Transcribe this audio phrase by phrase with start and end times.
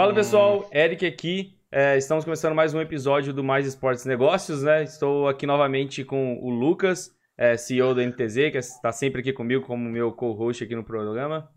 [0.00, 1.54] Fala pessoal, Eric aqui.
[1.70, 4.82] É, estamos começando mais um episódio do Mais Esportes Negócios, né?
[4.82, 9.66] Estou aqui novamente com o Lucas, é, CEO da NTZ, que está sempre aqui comigo
[9.66, 11.50] como meu co-host aqui no programa.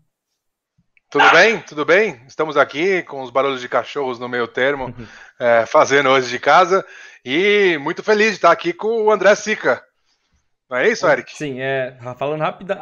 [1.08, 1.58] Tudo bem?
[1.62, 2.20] Tudo bem?
[2.26, 4.94] Estamos aqui com os barulhos de cachorros no meio termo,
[5.40, 6.84] é, fazendo hoje de casa.
[7.24, 9.82] E muito feliz de estar aqui com o André Sica.
[10.68, 11.34] Não é isso, Eric?
[11.34, 12.74] Sim, é, falando rápido.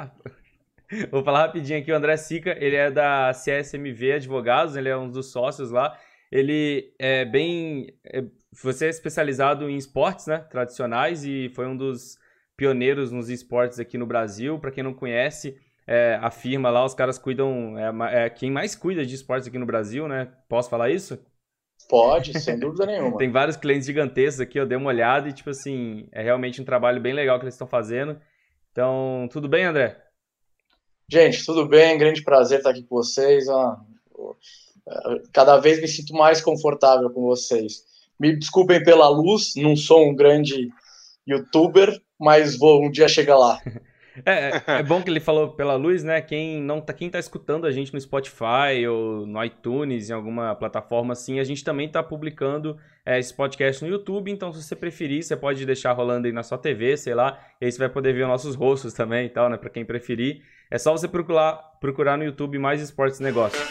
[1.10, 5.10] Vou falar rapidinho aqui, o André Sica, ele é da CSMV Advogados, ele é um
[5.10, 5.98] dos sócios lá.
[6.30, 7.94] Ele é bem.
[8.04, 12.18] É, você é especializado em esportes né, tradicionais e foi um dos
[12.56, 14.58] pioneiros nos esportes aqui no Brasil.
[14.58, 17.76] Para quem não conhece, é, a firma lá, os caras cuidam.
[17.78, 20.28] É, é, quem mais cuida de esportes aqui no Brasil, né?
[20.48, 21.22] Posso falar isso?
[21.88, 23.18] Pode, sem dúvida nenhuma.
[23.18, 26.64] Tem vários clientes gigantescos aqui, eu dei uma olhada e, tipo assim, é realmente um
[26.64, 28.18] trabalho bem legal que eles estão fazendo.
[28.70, 29.98] Então, tudo bem, André?
[31.08, 33.46] Gente, tudo bem, grande prazer estar aqui com vocês.
[35.32, 37.84] Cada vez me sinto mais confortável com vocês.
[38.18, 40.70] Me desculpem pela luz, não sou um grande
[41.26, 43.60] youtuber, mas vou um dia chegar lá.
[44.26, 46.20] É, é, é bom que ele falou pela luz, né?
[46.20, 50.54] Quem não tá, quem tá escutando a gente no Spotify ou no iTunes, em alguma
[50.54, 52.76] plataforma assim, a gente também tá publicando
[53.06, 56.42] é, esse podcast no YouTube, então se você preferir, você pode deixar rolando aí na
[56.42, 59.30] sua TV, sei lá, e aí você vai poder ver os nossos rostos também e
[59.30, 59.56] tal, né?
[59.56, 60.42] Pra quem preferir.
[60.72, 63.62] É só você procurar, procurar no YouTube mais esportes negócios.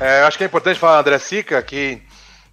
[0.00, 2.00] É, acho que é importante falar, André Sica, que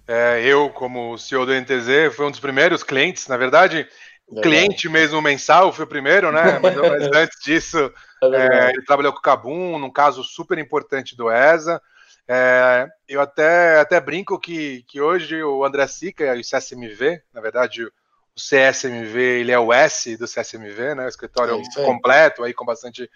[0.06, 3.28] é, eu, como CEO do NTZ, fui um dos primeiros clientes.
[3.28, 3.88] Na verdade,
[4.28, 6.58] o cliente mesmo mensal foi o primeiro, né?
[6.60, 7.90] Mas, mas antes disso,
[8.22, 11.80] é, ele trabalhou com o Cabum, num caso super importante do ESA.
[12.28, 17.40] É, eu até, até brinco que, que hoje o André Sica e o CSMV, na
[17.40, 17.92] verdade, o
[18.36, 21.06] CSMV ele é o S do CSMV, né?
[21.06, 23.08] O escritório é completo, aí com bastante,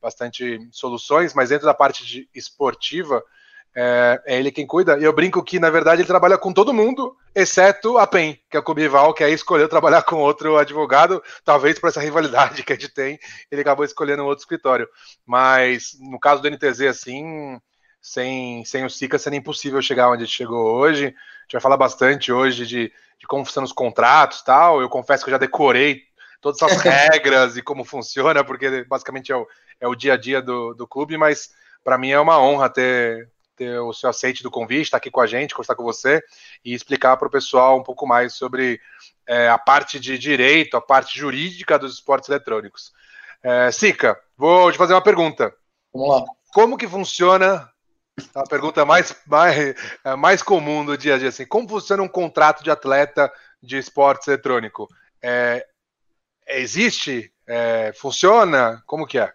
[0.00, 3.22] bastante soluções, mas dentro da parte de esportiva,
[3.78, 4.98] é, é, ele quem cuida.
[4.98, 8.56] E eu brinco que, na verdade, ele trabalha com todo mundo, exceto a PEN, que
[8.56, 12.72] é o Cubival, que aí escolheu trabalhar com outro advogado, talvez por essa rivalidade que
[12.72, 13.18] a gente tem,
[13.50, 14.88] ele acabou escolhendo um outro escritório.
[15.26, 17.60] Mas no caso do NTZ, assim,
[18.06, 21.06] sem, sem o SICA seria impossível chegar onde a gente chegou hoje.
[21.06, 24.80] A gente vai falar bastante hoje de, de como funcionam os contratos tal.
[24.80, 26.02] Eu confesso que eu já decorei
[26.40, 29.44] todas as regras e como funciona, porque basicamente é o,
[29.80, 31.50] é o dia a dia do, do clube, mas
[31.82, 35.20] para mim é uma honra ter, ter o seu aceite do convite, estar aqui com
[35.20, 36.22] a gente, conversar com você
[36.64, 38.80] e explicar para o pessoal um pouco mais sobre
[39.26, 42.92] é, a parte de direito, a parte jurídica dos esportes eletrônicos.
[43.42, 45.52] É, Sica, vou te fazer uma pergunta.
[45.92, 46.24] Vamos lá.
[46.54, 47.68] Como que funciona
[48.34, 52.08] a pergunta mais, mais, é, mais comum do dia a dia, assim, como funciona um
[52.08, 53.30] contrato de atleta
[53.62, 54.88] de esportes eletrônico?
[55.22, 55.66] É,
[56.48, 57.32] existe?
[57.46, 58.82] É, funciona?
[58.86, 59.32] Como que é?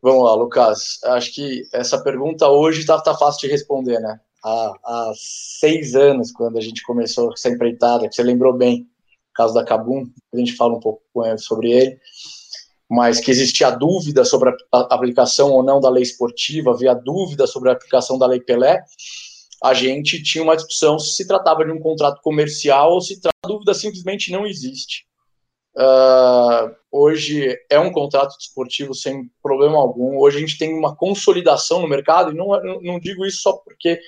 [0.00, 1.02] Vamos lá, Lucas.
[1.04, 4.20] Acho que essa pergunta hoje tá, tá fácil de responder, né?
[4.44, 8.82] Há, há, seis anos, quando a gente começou essa empreitada, que você lembrou bem,
[9.30, 11.02] o caso da Cabum, a gente fala um pouco
[11.38, 12.00] sobre ele,
[12.88, 17.68] mas que existia dúvida sobre a aplicação ou não da lei esportiva, havia dúvida sobre
[17.68, 18.82] a aplicação da lei Pelé,
[19.62, 23.48] a gente tinha uma discussão se se tratava de um contrato comercial ou se a
[23.48, 25.06] dúvida simplesmente não existe.
[25.76, 30.18] Uh, hoje é um contrato desportivo sem problema algum.
[30.18, 32.48] Hoje a gente tem uma consolidação no mercado, e não,
[32.82, 34.00] não digo isso só porque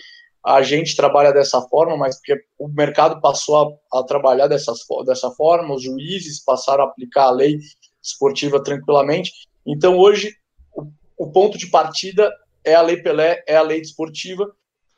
[0.45, 5.31] a gente trabalha dessa forma, mas porque o mercado passou a, a trabalhar dessas, dessa
[5.33, 7.59] forma, os juízes passaram a aplicar a lei
[8.03, 9.33] esportiva tranquilamente.
[9.67, 10.35] Então, hoje,
[10.75, 12.33] o, o ponto de partida
[12.65, 14.51] é a Lei Pelé, é a lei desportiva,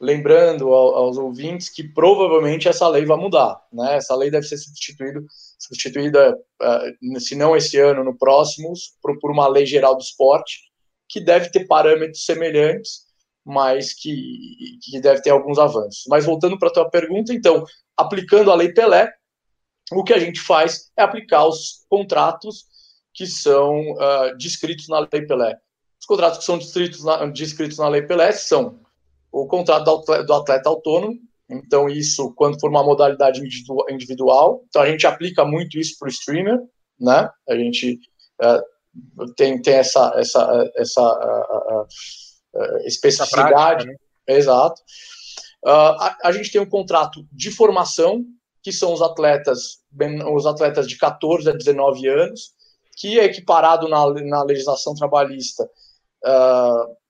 [0.02, 3.96] lembrando aos ouvintes que provavelmente essa lei vai mudar, né?
[3.96, 5.24] Essa lei deve ser substituída,
[5.56, 10.58] substituída uh, se não esse ano, no próximo, por, por, uma lei geral do esporte,
[11.08, 13.02] que deve ter parâmetros semelhantes,
[13.44, 16.02] mas que, que deve ter alguns avanços.
[16.08, 17.64] Mas voltando para a tua pergunta, então,
[17.96, 19.08] aplicando a lei Pelé,
[19.92, 22.66] o que a gente faz é aplicar os contratos
[23.14, 25.58] que são uh, descritos na lei Pelé.
[26.00, 28.80] Os contratos que são descritos na, descritos na lei Pelé são
[29.30, 31.18] o contrato do atleta, do atleta autônomo,
[31.48, 33.40] então isso quando for uma modalidade
[33.88, 36.58] individual, então a gente aplica muito isso para o streamer,
[36.98, 37.30] né?
[37.48, 37.98] A gente
[38.42, 41.86] uh, tem, tem essa essa essa
[42.54, 43.96] uh, especificidade, prática, né?
[44.28, 44.80] exato.
[45.64, 48.24] A, a, gente tem um contrato de formação
[48.64, 49.78] que são os atletas
[50.34, 52.52] os atletas de 14 a 19 anos,
[52.96, 55.68] que é equiparado na, na legislação trabalhista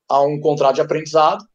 [0.08, 1.46] a um contrato de aprendizado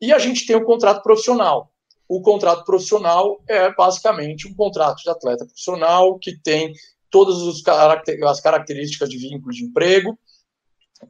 [0.00, 1.72] e a gente tem o contrato profissional.
[2.08, 6.72] o contrato profissional é basicamente um contrato de atleta profissional que tem
[7.10, 7.36] todas
[8.22, 10.18] as características de vínculo de emprego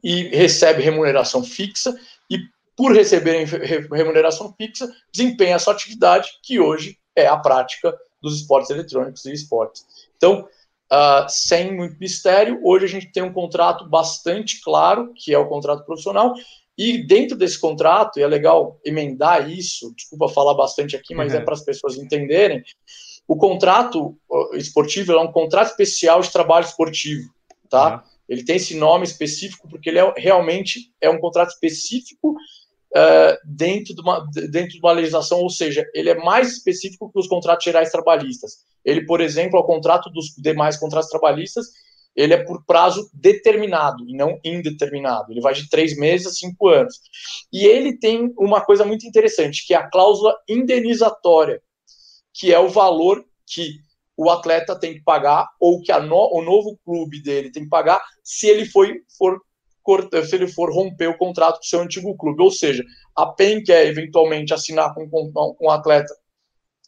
[0.03, 1.95] e recebe remuneração fixa
[2.29, 2.39] e
[2.75, 3.45] por receber
[3.91, 9.33] remuneração fixa desempenha a sua atividade que hoje é a prática dos esportes eletrônicos e
[9.33, 9.85] esportes.
[10.17, 10.47] Então,
[10.95, 15.47] uh, sem muito mistério, hoje a gente tem um contrato bastante claro, que é o
[15.47, 16.33] contrato profissional,
[16.77, 21.37] e dentro desse contrato, e é legal emendar isso, desculpa falar bastante aqui, mas é
[21.37, 21.41] uhum.
[21.41, 22.63] é para as pessoas entenderem,
[23.27, 24.15] o contrato
[24.53, 27.29] esportivo é um contrato especial de trabalho esportivo,
[27.69, 27.95] tá?
[27.95, 28.01] Uhum.
[28.27, 32.35] Ele tem esse nome específico porque ele é, realmente é um contrato específico
[32.95, 37.19] uh, dentro, de uma, dentro de uma legislação, ou seja, ele é mais específico que
[37.19, 38.63] os contratos gerais trabalhistas.
[38.83, 41.67] Ele, por exemplo, ao contrato dos demais contratos trabalhistas,
[42.15, 45.31] ele é por prazo determinado e não indeterminado.
[45.31, 46.95] Ele vai de três meses a cinco anos.
[47.51, 51.61] E ele tem uma coisa muito interessante, que é a cláusula indenizatória,
[52.33, 53.79] que é o valor que
[54.17, 58.01] o atleta tem que pagar ou que no, o novo clube dele tem que pagar
[58.23, 59.41] se ele foi, for,
[60.25, 62.41] se ele for romper o contrato com seu antigo clube.
[62.41, 62.83] Ou seja,
[63.15, 65.07] a PEN quer eventualmente assinar com
[65.61, 66.13] um atleta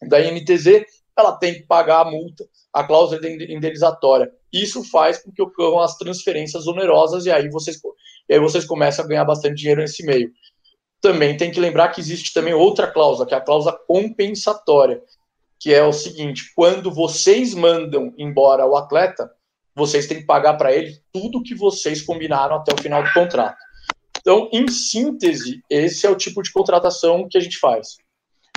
[0.07, 0.83] da INTZ,
[1.17, 4.31] ela tem que pagar a multa, a cláusula indenizatória.
[4.53, 7.79] Isso faz com que ocorram as transferências onerosas e aí vocês,
[8.29, 10.31] e aí vocês começam a ganhar bastante dinheiro nesse meio.
[11.01, 15.01] Também tem que lembrar que existe também outra cláusula, que é a cláusula compensatória,
[15.59, 19.31] que é o seguinte: quando vocês mandam embora o atleta,
[19.77, 23.55] vocês têm que pagar para ele tudo que vocês combinaram até o final do contrato.
[24.19, 27.97] Então, em síntese, esse é o tipo de contratação que a gente faz.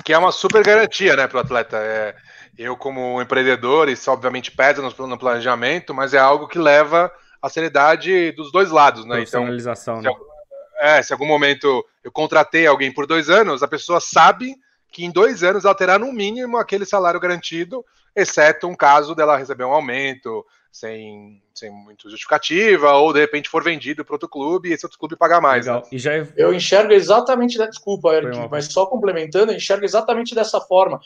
[0.03, 1.77] Que é uma super garantia, né, para o atleta.
[1.77, 2.15] É,
[2.57, 8.31] eu, como empreendedor, isso obviamente pesa no, planejamento, mas é algo que leva a seriedade
[8.31, 9.21] dos dois lados, né?
[9.21, 9.45] Então,
[9.75, 10.11] se, né?
[10.79, 14.55] É, se em algum momento eu contratei alguém por dois anos, a pessoa sabe
[14.91, 17.85] que em dois anos ela terá no mínimo aquele salário garantido,
[18.15, 23.63] exceto um caso dela receber um aumento sem, sem muito justificativa, ou de repente for
[23.63, 25.65] vendido para outro clube e esse outro clube pagar mais.
[25.65, 25.81] Né?
[25.91, 26.13] E já...
[26.13, 30.97] É eu enxergo exatamente, desculpa, Eric, mas só complementando, eu enxergo exatamente dessa forma.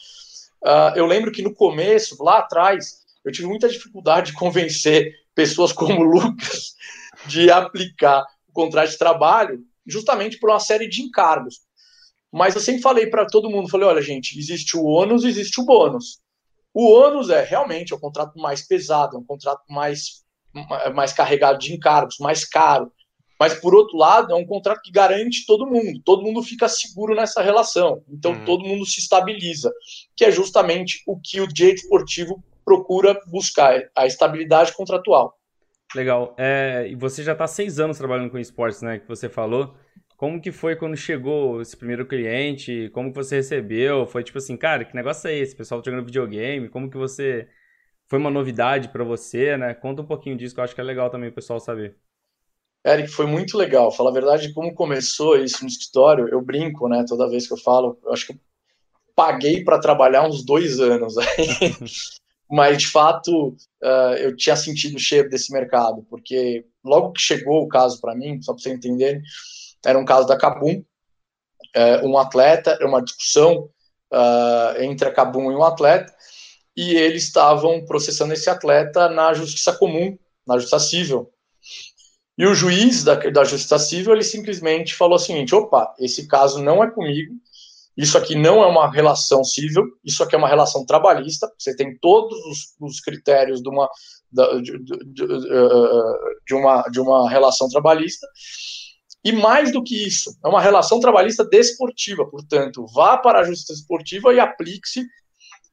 [0.61, 5.71] Uh, eu lembro que no começo, lá atrás, eu tive muita dificuldade de convencer pessoas
[5.71, 6.75] como o Lucas
[7.25, 11.61] de aplicar o contrato de trabalho justamente por uma série de encargos.
[12.31, 15.65] Mas eu sempre falei para todo mundo, falei, olha, gente, existe o ônus, existe o
[15.65, 16.19] bônus.
[16.75, 20.25] O ônus é realmente é um contrato mais pesado, é um contrato mais,
[20.93, 22.91] mais carregado de encargos, mais caro.
[23.39, 26.01] Mas, por outro lado, é um contrato que garante todo mundo.
[26.03, 28.03] Todo mundo fica seguro nessa relação.
[28.09, 28.43] Então, uhum.
[28.45, 29.71] todo mundo se estabiliza.
[30.17, 35.33] Que é justamente o que o direito esportivo procura buscar, a estabilidade contratual.
[35.93, 36.35] Legal.
[36.37, 38.99] É, e você já está seis anos trabalhando com esportes, né?
[38.99, 39.75] Que você falou.
[40.17, 42.89] Como que foi quando chegou esse primeiro cliente?
[42.93, 44.07] Como que você recebeu?
[44.07, 45.53] Foi tipo assim, cara, que negócio é esse?
[45.53, 46.69] O pessoal tá jogando videogame?
[46.69, 47.47] Como que você...
[48.07, 49.73] Foi uma novidade para você, né?
[49.73, 51.97] Conta um pouquinho disso, que eu acho que é legal também o pessoal saber.
[52.85, 53.91] Eric, foi muito legal.
[53.91, 57.03] Falar a verdade, como começou isso no escritório, eu brinco, né?
[57.07, 58.39] Toda vez que eu falo, eu acho que eu
[59.15, 61.15] paguei para trabalhar uns dois anos.
[62.47, 67.63] Mas, de fato, uh, eu tinha sentido o cheiro desse mercado, porque logo que chegou
[67.63, 69.19] o caso para mim, só para você entender,
[69.85, 70.83] era um caso da Cabum,
[71.75, 73.69] uh, um atleta, uma discussão
[74.11, 76.13] uh, entre a Cabum e um atleta,
[76.75, 81.31] e eles estavam processando esse atleta na justiça comum, na justiça civil.
[82.37, 86.61] E o juiz da, da justiça civil, ele simplesmente falou o seguinte, opa, esse caso
[86.61, 87.33] não é comigo,
[87.95, 91.97] isso aqui não é uma relação civil, isso aqui é uma relação trabalhista, você tem
[91.97, 93.89] todos os, os critérios de uma,
[94.29, 95.23] de, de,
[96.45, 98.27] de, uma, de uma relação trabalhista,
[99.25, 103.73] e mais do que isso, é uma relação trabalhista desportiva, portanto, vá para a justiça
[103.73, 105.03] esportiva e aplique-se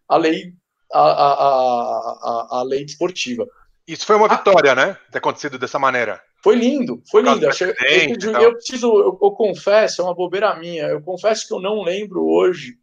[0.09, 0.55] a lei,
[0.91, 3.47] a, a, a, a, lei desportiva.
[3.87, 4.97] Isso foi uma vitória, né?
[5.11, 6.19] Ter acontecido dessa maneira.
[6.43, 7.45] Foi lindo, foi lindo.
[7.45, 10.85] Eu, eu, eu, preciso, eu, eu, confesso, é uma bobeira minha.
[10.85, 12.77] Eu confesso que eu não lembro hoje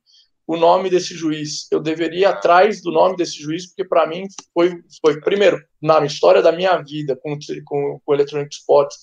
[0.45, 1.67] o nome desse juiz.
[1.71, 6.05] Eu deveria ir atrás do nome desse juiz, porque para mim foi, foi, primeiro, na
[6.05, 7.35] história da minha vida com,
[7.65, 8.95] com, com o Electronic Sports,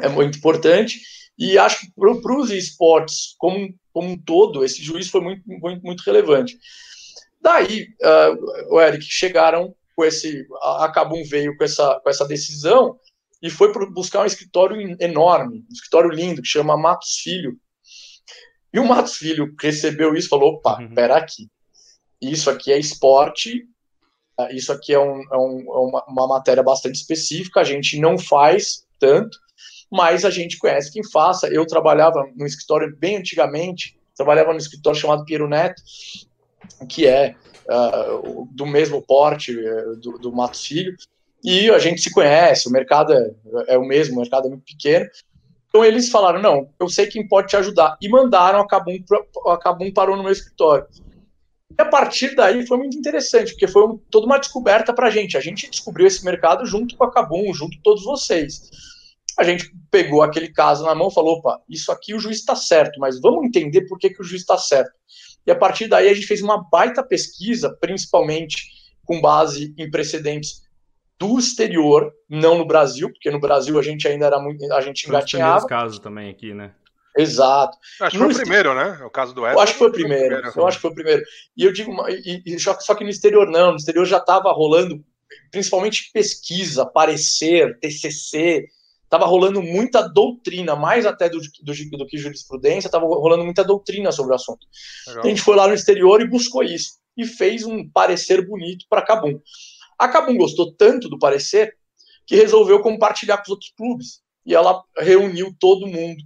[0.00, 1.00] é muito importante.
[1.38, 5.82] E acho que para os esportes como, como um todo, esse juiz foi muito, muito,
[5.82, 6.56] muito relevante.
[7.40, 10.46] Daí, uh, o Eric, chegaram com esse.
[10.62, 12.98] A Cabum veio com essa, com essa decisão
[13.42, 17.58] e foi buscar um escritório enorme, um escritório lindo, que chama Matos Filho.
[18.72, 20.94] E o Matos Filho recebeu isso e falou: opa, uhum.
[20.94, 21.48] pera aqui.
[22.22, 23.68] Isso aqui é esporte,
[24.38, 28.00] ah, isso aqui é, um, é, um, é uma, uma matéria bastante específica, a gente
[28.00, 29.38] não faz tanto,
[29.94, 31.46] mas a gente conhece quem faça.
[31.46, 35.80] Eu trabalhava no escritório bem antigamente, trabalhava no escritório chamado Piero Neto,
[36.88, 37.36] que é
[37.68, 40.96] uh, do mesmo porte uh, do, do Matos Filho,
[41.44, 43.30] e a gente se conhece, o mercado é,
[43.68, 45.06] é, o mesmo, o mercado é muito pequeno.
[45.68, 47.96] Então eles falaram: não, eu sei quem pode te ajudar.
[48.02, 48.98] E mandaram a Cabum,
[49.46, 50.86] a Cabum parou no meu escritório.
[51.70, 55.10] E a partir daí foi muito interessante, porque foi um, toda uma descoberta para a
[55.10, 55.36] gente.
[55.36, 58.93] A gente descobriu esse mercado junto com a Cabum, junto com todos vocês.
[59.38, 62.54] A gente pegou aquele caso na mão e falou: opa, isso aqui o juiz está
[62.54, 64.92] certo, mas vamos entender por que, que o juiz está certo.
[65.46, 68.64] E a partir daí a gente fez uma baita pesquisa, principalmente
[69.04, 70.62] com base em precedentes
[71.18, 74.72] do exterior, não no Brasil, porque no Brasil a gente ainda era muito.
[74.72, 75.58] A gente engatinhava.
[75.58, 76.72] Os casos também aqui, né?
[77.16, 77.78] Exato.
[78.00, 79.00] Acho que foi o primeiro, né?
[79.04, 79.56] O caso do Edson.
[79.56, 80.34] Eu acho que foi o primeiro.
[80.34, 80.52] Primeiro.
[80.56, 81.22] Eu acho que foi o primeiro.
[81.56, 85.04] E eu digo, e, e, só que no exterior não, no exterior já estava rolando,
[85.52, 88.66] principalmente pesquisa, parecer, TCC,
[89.14, 94.10] estava rolando muita doutrina, mais até do, do, do que jurisprudência, estava rolando muita doutrina
[94.12, 94.66] sobre o assunto.
[95.06, 95.24] Legal.
[95.24, 99.02] A gente foi lá no exterior e buscou isso, e fez um parecer bonito para
[99.02, 99.40] Cabum.
[99.98, 101.76] A Cabum gostou tanto do parecer
[102.26, 106.22] que resolveu compartilhar com os outros clubes, e ela reuniu todo mundo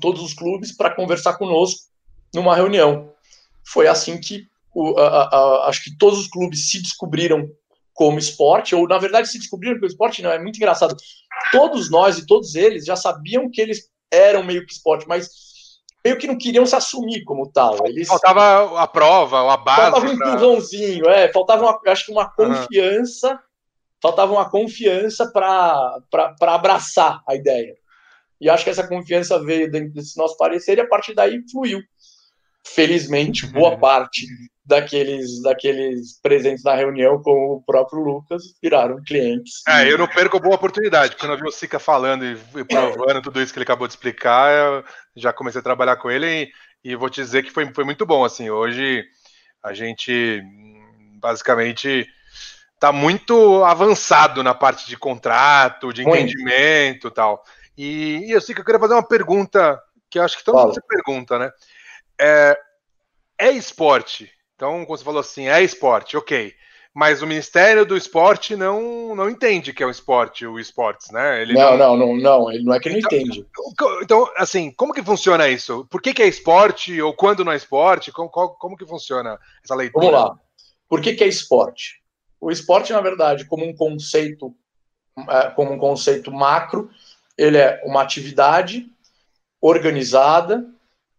[0.00, 1.80] todos os clubes para conversar conosco
[2.34, 3.12] numa reunião.
[3.64, 7.50] Foi assim que o, a, a, acho que todos os clubes se descobriram
[7.96, 10.94] como esporte, ou na verdade se descobriram como esporte, não, é muito engraçado.
[11.52, 15.28] Todos nós e todos eles já sabiam que eles eram meio que esporte, mas
[16.04, 17.86] meio que não queriam se assumir como tal.
[17.86, 18.08] Eles...
[18.08, 19.90] Faltava a prova, a base.
[19.90, 21.16] Faltava um empurrãozinho, pra...
[21.16, 23.38] é, faltava uma, acho que uma confiança, uhum.
[24.00, 26.00] faltava uma confiança para
[26.40, 27.76] abraçar a ideia.
[28.40, 31.80] E acho que essa confiança veio dentro desse nosso parecer e a partir daí fluiu.
[32.64, 34.26] Felizmente, boa parte
[34.66, 39.62] daqueles, daqueles presentes na reunião com o próprio Lucas viraram clientes.
[39.68, 41.16] É, eu não perco boa oportunidade.
[41.16, 43.94] Quando eu vi o Sica falando e, e provando tudo isso que ele acabou de
[43.94, 46.26] explicar, eu já comecei a trabalhar com ele
[46.84, 48.24] e, e vou te dizer que foi, foi muito bom.
[48.24, 49.04] Assim, hoje
[49.62, 50.42] a gente
[51.20, 52.06] basicamente
[52.74, 57.42] está muito avançado na parte de contrato, de entendimento e tal.
[57.76, 59.80] E, e eu sei que eu queria fazer uma pergunta
[60.10, 61.50] que eu acho que todo mundo se pergunta, né?
[62.20, 62.58] É,
[63.38, 64.30] é esporte.
[64.56, 66.52] Então, como você falou assim, é esporte, ok.
[66.94, 71.42] Mas o Ministério do Esporte não, não entende que é um esporte, o esportes, né?
[71.42, 73.46] Ele não, não, não, não, ele não é que não então, entende.
[74.02, 75.86] Então, assim, como que funciona isso?
[75.90, 78.10] Por que, que é esporte ou quando não é esporte?
[78.10, 80.06] Como, como que funciona essa leitura?
[80.06, 80.40] Vamos lá.
[80.88, 82.02] Por que, que é esporte?
[82.40, 84.56] O esporte, na verdade, como um conceito,
[85.28, 86.88] é, como um conceito macro,
[87.36, 88.90] ele é uma atividade
[89.60, 90.66] organizada,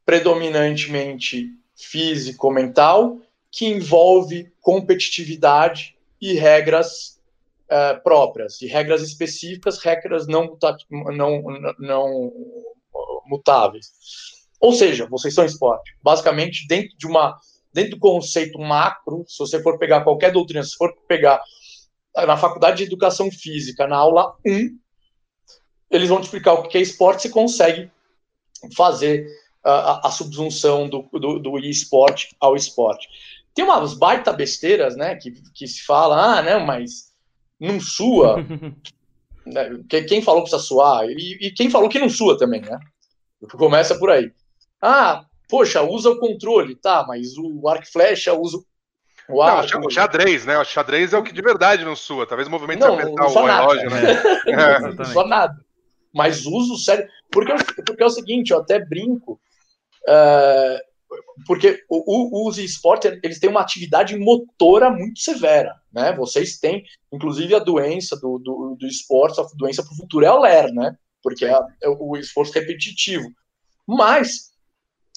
[0.03, 3.20] predominantemente físico-mental,
[3.51, 7.20] que envolve competitividade e regras
[7.70, 10.58] é, próprias, e regras específicas, regras não,
[11.13, 11.44] não,
[11.80, 12.32] não
[13.25, 13.92] mutáveis.
[14.60, 15.96] Ou seja, vocês são esporte.
[16.01, 17.38] Basicamente, dentro de uma
[17.74, 21.39] dentro do conceito macro, se você for pegar qualquer doutrina, se for pegar
[22.16, 24.75] na faculdade de educação física, na aula 1,
[25.92, 27.92] eles vão te explicar o que é esporte, você consegue
[28.75, 29.27] fazer
[29.63, 33.08] a, a subsunção do, do, do esporte ao esporte.
[33.58, 37.12] Tem umas baita besteiras, né, que, que se fala, ah, não, mas
[37.60, 38.38] não sua.
[39.50, 41.06] Né, quem falou que precisa suar?
[41.10, 42.78] E, e, quem falou que não sua também, né?
[43.52, 44.30] Começa por aí.
[44.82, 48.58] Ah, poxa, usa o controle, tá, mas o arco e flecha usa
[49.30, 49.80] o arco.
[49.80, 50.60] Não, o xadrez, né?
[50.60, 52.28] O xadrez é o que de verdade não sua.
[52.28, 54.02] Talvez o movimento não, apertar não o relógio, né?
[54.48, 54.80] É.
[54.82, 55.56] Não só nada
[56.18, 57.12] mas uso o cérebro.
[57.32, 57.54] Porque,
[57.86, 59.40] porque é o seguinte, eu até brinco,
[60.08, 60.80] uh,
[61.46, 66.13] porque o, o, os esportes eles têm uma atividade motora muito severa, né?
[66.13, 70.27] Vocês têm, inclusive, a doença do, do, do esporte, a doença para o futuro é
[70.27, 70.96] a LER, né?
[71.22, 71.51] Porque é,
[71.84, 73.29] é o esforço repetitivo.
[73.86, 74.51] Mas,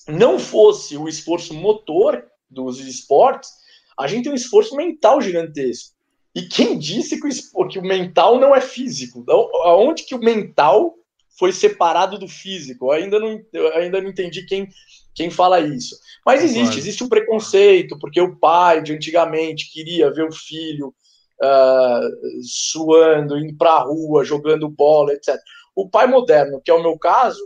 [0.09, 3.51] não fosse o esforço motor dos esportes,
[3.99, 5.95] a gente tem um esforço mental gigantesco.
[6.35, 9.21] E quem disse que o, que o mental não é físico?
[9.21, 10.95] Então, aonde que o mental
[11.39, 12.87] foi separado do físico?
[12.87, 14.69] Eu ainda não, eu ainda não entendi quem,
[15.21, 15.99] quem fala isso.
[16.25, 20.95] Mas existe, existe um preconceito, porque o pai de antigamente queria ver o filho
[21.43, 25.39] uh, suando, indo para a rua, jogando bola, etc.
[25.77, 27.39] O pai moderno, que é o meu caso,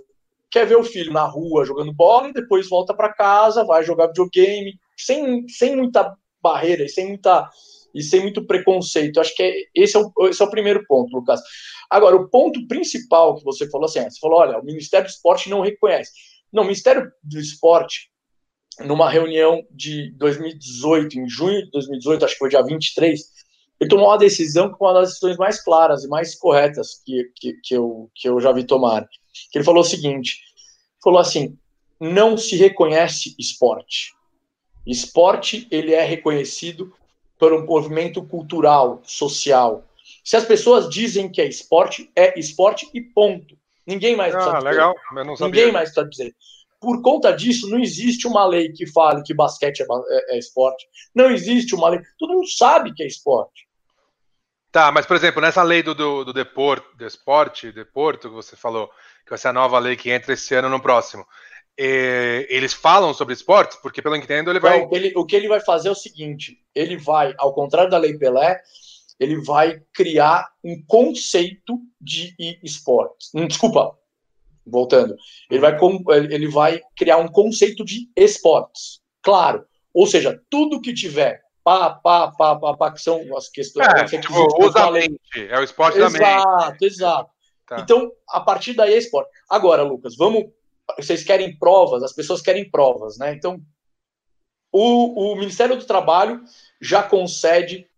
[0.49, 4.07] quer ver o filho na rua jogando bola e depois volta para casa, vai jogar
[4.07, 7.51] videogame, sem, sem muita barreira e sem muita
[7.93, 9.21] e sem muito preconceito.
[9.21, 11.41] Acho que é, esse, é o, esse é o primeiro ponto, Lucas.
[11.91, 15.51] Agora, o ponto principal que você falou assim, você falou, olha, o Ministério do Esporte
[15.51, 16.13] não reconhece.
[16.55, 18.13] Não, Ministério do Esporte,
[18.79, 23.21] numa reunião de 2018, em junho de 2018, acho que foi dia 23,
[23.81, 27.55] ele tomou uma decisão foi uma das decisões mais claras e mais corretas que, que,
[27.55, 29.05] que, eu, que eu já vi tomar.
[29.53, 30.39] Ele falou o seguinte,
[31.03, 31.59] falou assim,
[31.99, 34.13] não se reconhece esporte.
[34.87, 36.93] Esporte ele é reconhecido
[37.37, 39.85] por um movimento cultural, social.
[40.23, 43.59] Se as pessoas dizem que é esporte, é esporte e ponto.
[43.87, 44.95] Ninguém mais ah, legal.
[45.17, 45.55] Eu não sabia.
[45.55, 46.35] Ninguém mais está dizer.
[46.81, 50.87] Por conta disso, não existe uma lei que fale que basquete é, é, é, esporte.
[51.15, 52.01] Não existe uma lei.
[52.19, 53.67] Todo mundo sabe que é esporte.
[54.71, 58.57] Tá, mas por exemplo, nessa lei do, do, do deporto, do esporte, deporto, que você
[58.57, 58.89] falou,
[59.23, 61.25] que vai ser a nova lei que entra esse ano no próximo.
[61.79, 63.77] E, eles falam sobre esportes?
[63.79, 64.81] Porque, pelo que entendo, ele vai.
[64.81, 67.99] Não, ele, o que ele vai fazer é o seguinte: ele vai, ao contrário da
[67.99, 68.61] Lei Pelé,
[69.19, 73.31] ele vai criar um conceito de esportes.
[73.35, 73.97] Hum, desculpa,
[74.67, 75.17] voltando.
[75.51, 75.77] Ele vai,
[76.31, 79.01] ele vai criar um conceito de esportes.
[79.23, 79.65] Claro.
[79.93, 83.89] Ou seja, tudo que tiver pá, pá, pá, pá, pá que são as questões.
[83.89, 86.39] É, que tipo, usa a mente, é o esporte exato, da mente.
[86.39, 87.31] Exato, exato.
[87.67, 87.81] Tá.
[87.81, 89.31] Então, a partir daí é esporte.
[89.49, 90.45] Agora, Lucas, vamos.
[90.99, 93.33] Vocês querem provas, as pessoas querem provas, né?
[93.33, 93.59] Então,
[94.71, 96.43] o, o Ministério do Trabalho
[96.79, 97.89] já concede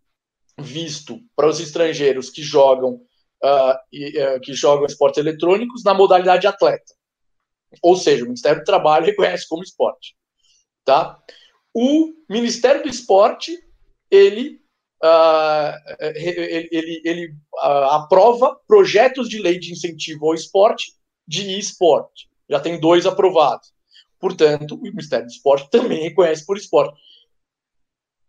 [0.59, 3.01] visto para os estrangeiros que jogam
[3.43, 6.93] uh, e, uh, que jogam esportes eletrônicos na modalidade atleta.
[7.81, 10.15] Ou seja, o Ministério do Trabalho reconhece como esporte.
[10.83, 11.19] Tá?
[11.73, 13.55] O Ministério do Esporte,
[14.09, 14.61] ele,
[15.03, 15.73] uh,
[16.15, 20.93] ele, ele, ele aprova projetos de lei de incentivo ao esporte
[21.27, 22.29] de esporte.
[22.49, 23.73] Já tem dois aprovados.
[24.19, 26.99] Portanto, o Ministério do Esporte também reconhece por esporte.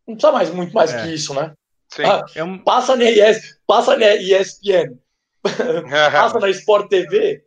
[0.06, 1.02] Não precisa mais muito mais é.
[1.02, 1.54] que isso, né?
[2.04, 2.58] Ah, é um...
[2.58, 4.98] Passa na ES, passa na ESPN,
[6.12, 7.44] passa na Sport TV.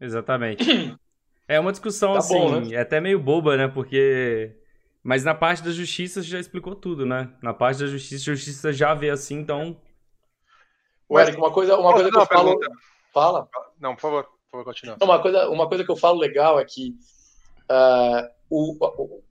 [0.00, 0.64] Exatamente.
[1.48, 2.74] É uma discussão tá assim, bom, né?
[2.74, 3.68] é até meio boba, né?
[3.68, 4.50] Porque.
[5.00, 7.30] Mas na parte da justiça você já explicou tudo, né?
[7.40, 9.76] Na parte da justiça, a justiça já vê assim, então.
[11.08, 12.58] O Eric, uma coisa, uma coisa que eu falo.
[13.14, 13.48] Fala.
[13.78, 14.96] Não, por favor, por favor, continua.
[15.00, 16.96] Uma coisa, uma coisa que eu falo legal é que
[17.70, 19.22] uh, o, o,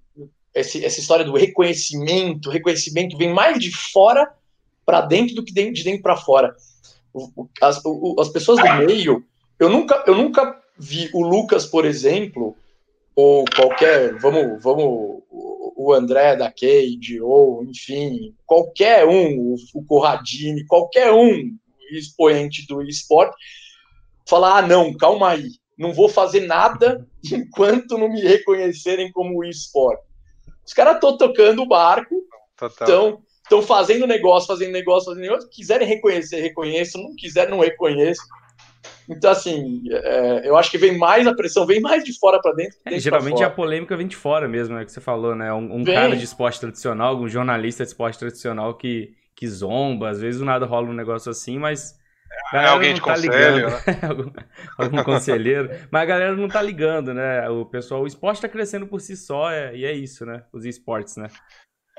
[0.54, 4.34] esse, essa história do reconhecimento, reconhecimento vem mais de fora
[4.86, 6.56] para dentro do que de dentro para fora.
[7.62, 7.82] As,
[8.20, 9.24] as pessoas do meio,
[9.60, 12.56] eu nunca, eu nunca vi o Lucas, por exemplo,
[13.16, 21.12] ou qualquer, vamos, vamos, o André da Cade, ou enfim, qualquer um, o Corradini, qualquer
[21.12, 21.56] um
[21.92, 23.36] expoente do esporte,
[24.28, 30.04] falar: ah, não, calma aí, não vou fazer nada enquanto não me reconhecerem como esporte.
[30.66, 32.16] Os caras estão tocando o barco,
[32.62, 35.50] estão estão fazendo negócio, fazendo negócio, fazendo negócio.
[35.50, 37.02] Quiserem reconhecer, reconheçam.
[37.02, 38.26] Não quiserem, não reconheçam.
[39.08, 42.54] Então, assim, é, eu acho que vem mais a pressão, vem mais de fora para
[42.54, 42.78] dentro.
[42.86, 45.54] É, geralmente a polêmica vem de fora mesmo, é o que você falou, né?
[45.54, 50.20] Um, um cara de esporte tradicional, um jornalista de esporte tradicional que, que zomba, às
[50.20, 52.04] vezes do nada rola um negócio assim, mas.
[52.54, 54.00] É alguém de tá conselho, ligando, né?
[54.10, 54.32] algum,
[54.78, 55.70] algum conselheiro.
[55.90, 57.48] Mas a galera não tá ligando, né?
[57.48, 60.44] O pessoal, o esporte tá crescendo por si só, é, e é isso, né?
[60.52, 61.28] Os esportes, né?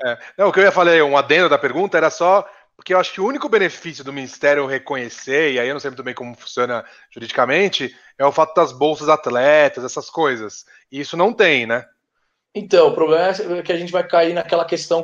[0.05, 0.17] É.
[0.37, 3.11] Não, o que eu ia falar, um adendo da pergunta, era só porque eu acho
[3.11, 6.35] que o único benefício do Ministério reconhecer, e aí eu não sei muito bem como
[6.35, 10.63] funciona juridicamente, é o fato das bolsas atletas, essas coisas.
[10.91, 11.83] E isso não tem, né?
[12.53, 15.03] Então, o problema é que a gente vai cair naquela questão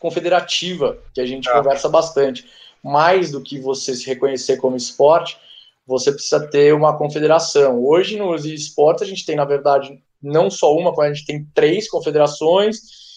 [0.00, 1.52] confederativa, que a gente é.
[1.52, 2.50] conversa bastante.
[2.82, 5.38] Mais do que você se reconhecer como esporte,
[5.86, 7.84] você precisa ter uma confederação.
[7.84, 11.88] Hoje, nos esportes, a gente tem, na verdade, não só uma, a gente tem três
[11.88, 13.07] confederações,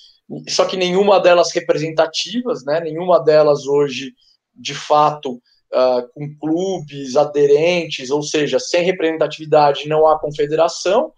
[0.47, 2.79] só que nenhuma delas representativas, né?
[2.79, 4.13] Nenhuma delas hoje,
[4.55, 5.41] de fato,
[5.73, 11.11] uh, com clubes aderentes, ou seja, sem representatividade não há confederação.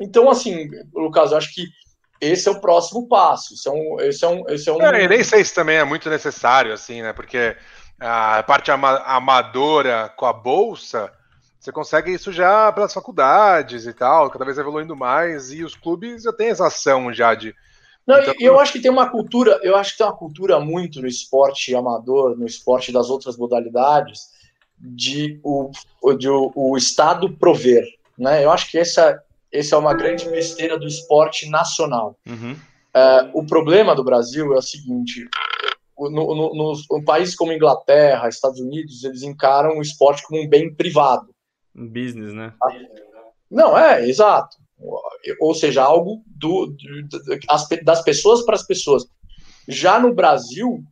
[0.00, 1.66] Então, assim, Lucas, eu acho que
[2.20, 3.54] esse é o próximo passo.
[3.54, 4.80] Esse é um, esse é um, esse é um...
[4.80, 7.12] É, nem sei se também é muito necessário, assim, né?
[7.12, 7.56] Porque
[7.98, 11.12] a parte amadora com a bolsa,
[11.58, 16.24] você consegue isso já pelas faculdades e tal, cada vez evoluindo mais, e os clubes
[16.24, 17.54] já têm essa ação já de
[18.06, 21.00] não, então, eu acho que tem uma cultura, eu acho que tem uma cultura muito
[21.00, 24.30] no esporte amador, no esporte das outras modalidades,
[24.76, 25.70] de o,
[26.18, 27.84] de o, o Estado prover.
[28.18, 28.44] Né?
[28.44, 32.18] Eu acho que essa, essa é uma grande besteira do esporte nacional.
[32.26, 32.56] Uhum.
[32.92, 35.28] É, o problema do Brasil é o seguinte:
[35.96, 40.48] no, no, nos no países como Inglaterra, Estados Unidos, eles encaram o esporte como um
[40.48, 41.32] bem privado.
[41.74, 42.52] Um business, né?
[43.48, 44.61] Não, é, exato
[45.40, 46.74] ou seja, algo do,
[47.84, 49.04] das pessoas para as pessoas.
[49.68, 50.82] Já no Brasil,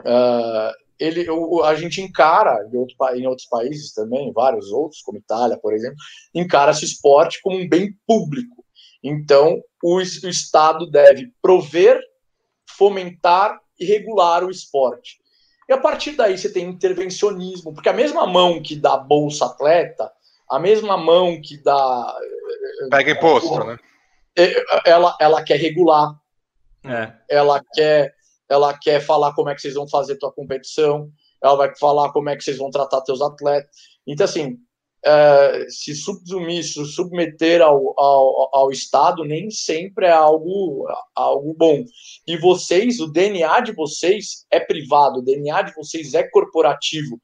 [0.00, 1.26] uh, ele,
[1.64, 5.96] a gente encara, em, outro, em outros países também, vários outros, como Itália, por exemplo,
[6.34, 8.64] encara esse esporte como um bem público.
[9.02, 12.00] Então, o, o Estado deve prover,
[12.68, 15.20] fomentar e regular o esporte.
[15.68, 20.10] E a partir daí você tem intervencionismo, porque a mesma mão que dá bolsa atleta,
[20.48, 22.16] a mesma mão que dá
[22.90, 23.78] Pega imposto, né?
[24.86, 26.14] Ela, ela quer regular,
[26.84, 27.12] é.
[27.28, 28.14] ela quer
[28.48, 31.10] ela quer falar como é que vocês vão fazer tua competição,
[31.42, 33.70] ela vai falar como é que vocês vão tratar teus atletas.
[34.06, 34.58] Então, assim,
[35.04, 41.82] é, se subsumir, se submeter ao, ao, ao Estado nem sempre é algo, algo bom.
[42.26, 47.20] E vocês, o DNA de vocês é privado, o DNA de vocês é corporativo.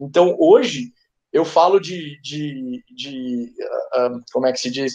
[0.00, 0.92] Então, hoje,
[1.32, 3.52] eu falo de, de, de
[3.94, 4.94] uh, como é que se diz,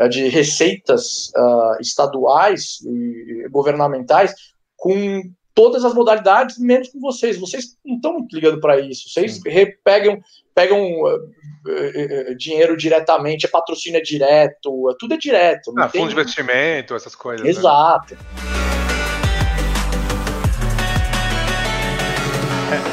[0.00, 4.34] uh, de receitas uh, estaduais e governamentais
[4.76, 5.22] com
[5.54, 7.38] todas as modalidades, menos com vocês.
[7.38, 9.08] Vocês não estão ligando para isso.
[9.08, 9.40] Vocês
[9.84, 10.20] pegam,
[10.54, 15.72] pegam uh, uh, dinheiro diretamente, é patrocínio é direto, tudo é direto.
[15.78, 16.00] Ah, tem...
[16.00, 17.44] fundo de investimento, essas coisas.
[17.44, 17.50] Né?
[17.50, 18.14] Exato.
[18.14, 18.20] Né?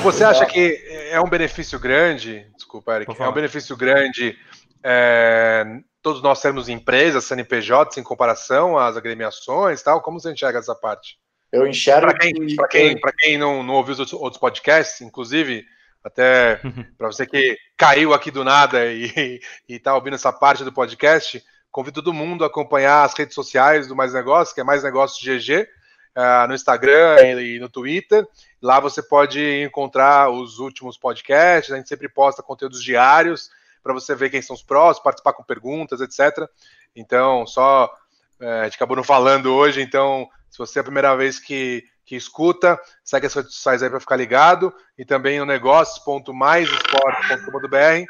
[0.03, 2.47] Você acha que é um benefício grande?
[2.55, 3.21] Desculpa, Eric.
[3.21, 4.37] É um benefício grande
[4.83, 5.63] é,
[6.01, 10.01] todos nós sermos empresas, CNPJs, em comparação às agremiações tal?
[10.01, 11.17] Como você enxerga essa parte?
[11.51, 12.07] Eu enxergo.
[12.07, 12.55] Para quem, que...
[12.69, 15.65] quem, quem não, não ouviu os outros podcasts, inclusive,
[16.03, 16.59] até
[16.97, 22.01] para você que caiu aqui do nada e está ouvindo essa parte do podcast, convido
[22.01, 25.67] todo mundo a acompanhar as redes sociais do Mais Negócios, que é Mais Negócios GG,
[26.15, 28.27] uh, eh, no Instagram e no Twitter.
[28.61, 33.49] Lá você pode encontrar os últimos podcasts, a gente sempre posta conteúdos diários
[33.83, 36.47] para você ver quem são os próximos, participar com perguntas, etc.
[36.95, 37.91] Então, só
[38.39, 41.85] é, a gente acabou não falando hoje, então se você é a primeira vez que,
[42.05, 44.73] que escuta, segue as redes sociais aí para ficar ligado.
[44.97, 48.05] E também no negócios.maisesporte.com.br.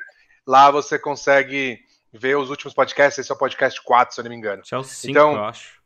[0.48, 1.80] Lá você consegue
[2.12, 3.20] ver os últimos podcasts.
[3.20, 4.64] Esse é o podcast 4, se eu não me engano.
[4.64, 5.80] Esse é o 5, então, eu acho.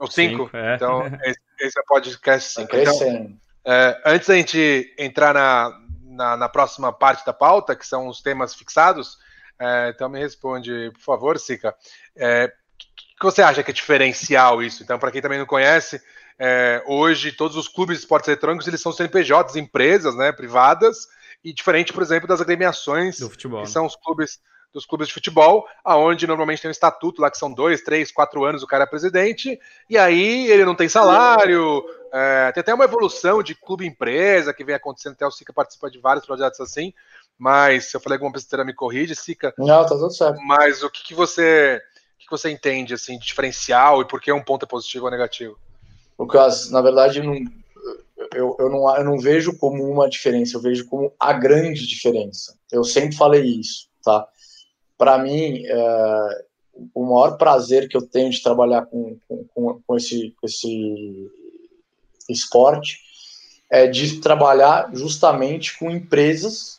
[0.00, 0.50] O 5?
[0.52, 0.74] É.
[0.74, 2.68] Então, esse, esse, é o podcast 5.
[2.68, 7.86] Tá então, é, antes da gente entrar na, na, na, próxima parte da pauta, que
[7.86, 9.18] são os temas fixados,
[9.58, 11.74] é, então me responde, por favor, Sica.
[12.16, 12.52] É,
[13.22, 14.82] que você acha que é diferencial isso?
[14.82, 16.02] Então, para quem também não conhece,
[16.38, 21.06] é, hoje todos os clubes de esportes eletrônicos eles são CNPJs, empresas, né, privadas,
[21.44, 23.72] e diferente, por exemplo, das agremiações, Do futebol, que né?
[23.72, 24.40] são os clubes
[24.72, 28.44] dos clubes de futebol, aonde normalmente tem um estatuto lá que são dois, três, quatro
[28.44, 32.84] anos o cara é presidente, e aí ele não tem salário, é, tem até uma
[32.84, 36.92] evolução de clube-empresa que vem acontecendo, até o Sica participa de vários projetos assim,
[37.38, 39.52] mas se eu falei alguma besteira, me corrige, Sica.
[39.58, 40.40] Não, tá tudo certo.
[40.42, 41.80] Mas o que, que você
[42.18, 45.58] que você entende assim, de diferencial e por que um ponto é positivo ou negativo?
[46.18, 47.34] Lucas, na verdade, eu não,
[48.34, 52.56] eu, eu, não, eu não vejo como uma diferença, eu vejo como a grande diferença.
[52.70, 54.26] Eu sempre falei isso, tá?
[55.02, 56.44] Para mim, é,
[56.94, 59.18] o maior prazer que eu tenho de trabalhar com,
[59.52, 61.28] com, com esse, esse
[62.30, 63.00] esporte
[63.68, 66.78] é de trabalhar justamente com empresas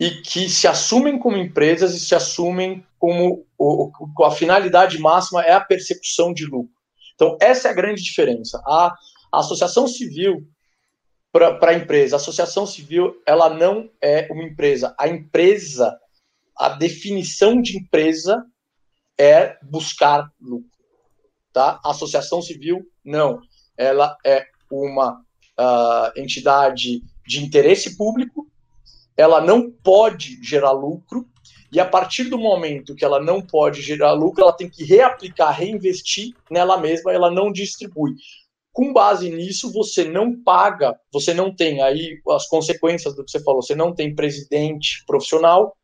[0.00, 3.92] e que se assumem como empresas e se assumem como o,
[4.24, 6.72] a finalidade máxima é a percepção de lucro.
[7.14, 8.58] Então, essa é a grande diferença.
[8.64, 8.96] A,
[9.30, 10.48] a associação civil
[11.30, 14.94] para a empresa, a associação civil, ela não é uma empresa.
[14.98, 16.00] A empresa,
[16.60, 18.44] a definição de empresa
[19.18, 20.70] é buscar lucro.
[21.52, 21.80] Tá?
[21.84, 23.40] A associação civil, não.
[23.76, 28.50] Ela é uma uh, entidade de interesse público
[29.20, 31.26] ela não pode gerar lucro,
[31.72, 35.52] e a partir do momento que ela não pode gerar lucro, ela tem que reaplicar,
[35.52, 38.14] reinvestir nela mesma, ela não distribui.
[38.72, 43.42] Com base nisso, você não paga, você não tem aí as consequências do que você
[43.42, 45.76] falou, você não tem presidente profissional,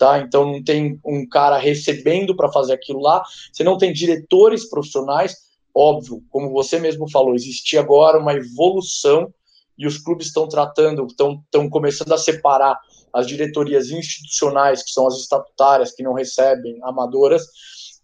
[0.00, 0.18] tá?
[0.18, 5.36] Então não tem um cara recebendo para fazer aquilo lá, você não tem diretores profissionais,
[5.74, 9.32] óbvio, como você mesmo falou, existe agora uma evolução
[9.76, 12.80] e os clubes estão tratando, estão, estão começando a separar
[13.12, 17.44] as diretorias institucionais, que são as estatutárias, que não recebem amadoras,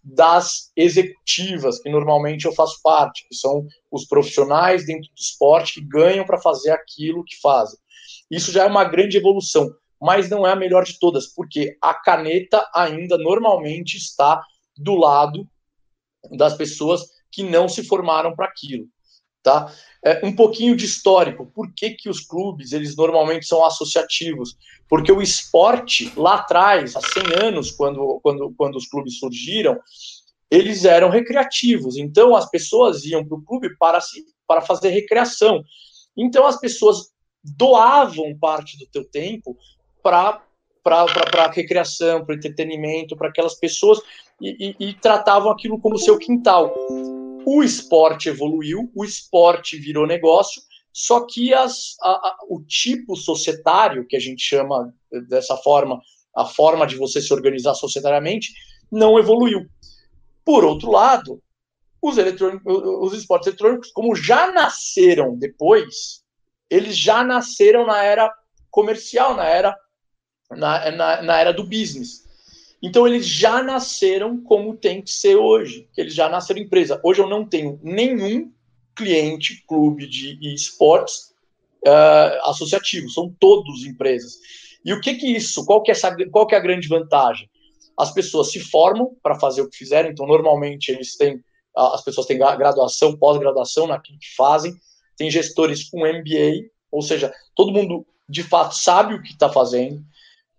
[0.03, 5.81] das executivas, que normalmente eu faço parte, que são os profissionais dentro do esporte que
[5.81, 7.77] ganham para fazer aquilo que fazem.
[8.29, 9.69] Isso já é uma grande evolução,
[10.01, 14.41] mas não é a melhor de todas, porque a caneta ainda normalmente está
[14.77, 15.47] do lado
[16.31, 18.85] das pessoas que não se formaram para aquilo.
[19.43, 19.71] Tá?
[20.03, 21.45] É, um pouquinho de histórico.
[21.53, 24.57] Por que, que os clubes eles normalmente são associativos?
[24.89, 29.79] Porque o esporte, lá atrás, há 100 anos, quando, quando, quando os clubes surgiram,
[30.51, 31.97] eles eram recreativos.
[31.97, 35.63] Então, as pessoas iam para o clube para, se, para fazer recreação.
[36.15, 37.09] Então, as pessoas
[37.43, 39.57] doavam parte do teu tempo
[40.07, 40.41] para
[40.83, 43.99] para recreação, para entretenimento, para aquelas pessoas
[44.41, 46.73] e, e, e, tratavam aquilo como seu quintal
[47.49, 54.05] o esporte evoluiu, o esporte virou negócio, só que as, a, a, o tipo societário,
[54.05, 54.93] que a gente chama
[55.29, 56.01] dessa forma,
[56.35, 58.51] a forma de você se organizar societariamente,
[58.91, 59.65] não evoluiu.
[60.43, 61.41] Por outro lado,
[62.01, 66.21] os, os esportes eletrônicos, como já nasceram depois,
[66.69, 68.29] eles já nasceram na era
[68.69, 69.73] comercial, na era,
[70.51, 72.25] na, na, na era do business.
[72.81, 76.99] Então eles já nasceram como tem que ser hoje, eles já nasceram empresa.
[77.03, 78.51] Hoje eu não tenho nenhum
[78.95, 81.33] cliente, clube de esportes
[81.85, 84.37] uh, associativo, são todos empresas.
[84.85, 85.65] E o que que isso?
[85.65, 87.49] Qual que é essa, qual que é a grande vantagem?
[87.97, 91.43] As pessoas se formam para fazer o que fizeram, então normalmente eles têm
[91.75, 94.73] as pessoas têm graduação, pós-graduação naquilo que fazem,
[95.15, 100.03] tem gestores com MBA, ou seja, todo mundo de fato sabe o que está fazendo.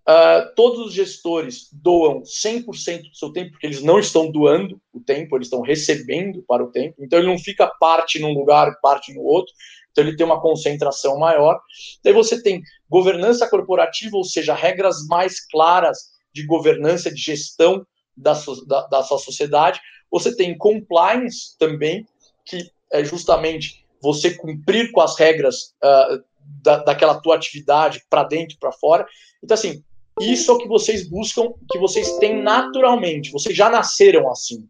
[0.09, 5.01] Uh, todos os gestores doam 100% do seu tempo, porque eles não estão doando o
[5.01, 6.97] tempo, eles estão recebendo para o tempo.
[7.05, 9.53] Então, ele não fica parte num lugar, parte no outro.
[9.92, 11.61] Então, ele tem uma concentração maior.
[12.03, 15.99] Daí você tem governança corporativa, ou seja, regras mais claras
[16.33, 18.33] de governança, de gestão da,
[18.66, 19.79] da, da sua sociedade.
[20.11, 22.07] Você tem compliance também,
[22.47, 26.25] que é justamente você cumprir com as regras uh,
[26.62, 29.07] da, daquela tua atividade para dentro para fora.
[29.42, 29.85] Então, assim,
[30.20, 33.31] isso é o que vocês buscam, que vocês têm naturalmente.
[33.31, 34.68] Vocês já nasceram assim.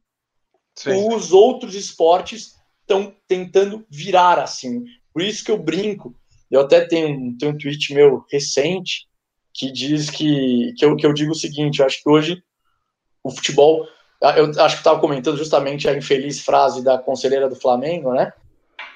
[0.74, 1.08] Sim.
[1.08, 4.84] Os outros esportes estão tentando virar assim.
[5.12, 6.14] Por isso que eu brinco.
[6.50, 9.06] Eu até tenho, tenho um tweet meu recente
[9.52, 12.42] que diz que, que, eu, que eu digo o seguinte: eu acho que hoje
[13.22, 13.86] o futebol.
[14.36, 18.32] Eu acho que estava comentando justamente a infeliz frase da conselheira do Flamengo, né?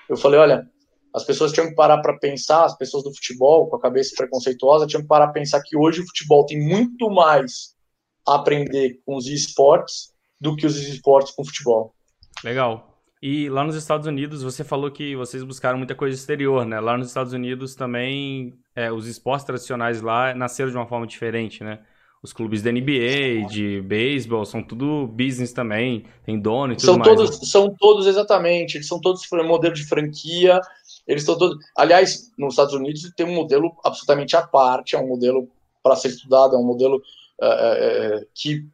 [0.09, 0.69] Eu falei: olha,
[1.15, 4.87] as pessoas tinham que parar para pensar, as pessoas do futebol, com a cabeça preconceituosa,
[4.87, 7.75] tinham que parar para pensar que hoje o futebol tem muito mais
[8.27, 11.95] a aprender com os esportes do que os esportes com o futebol.
[12.43, 12.93] Legal.
[13.23, 16.81] E lá nos Estados Unidos, você falou que vocês buscaram muita coisa exterior, né?
[16.81, 21.63] Lá nos Estados Unidos também, é, os esportes tradicionais lá nasceram de uma forma diferente,
[21.63, 21.79] né?
[22.21, 26.99] Os clubes da NBA, de beisebol, são tudo business também, tem dono e tudo são
[26.99, 27.15] mais.
[27.17, 27.47] Todos, né?
[27.47, 30.61] São todos, exatamente, eles são todos modelo de franquia,
[31.07, 31.59] eles estão todos.
[31.77, 35.49] Aliás, nos Estados Unidos tem um modelo absolutamente à parte, é um modelo
[35.83, 37.03] para ser estudado, é um modelo
[37.41, 38.65] é, que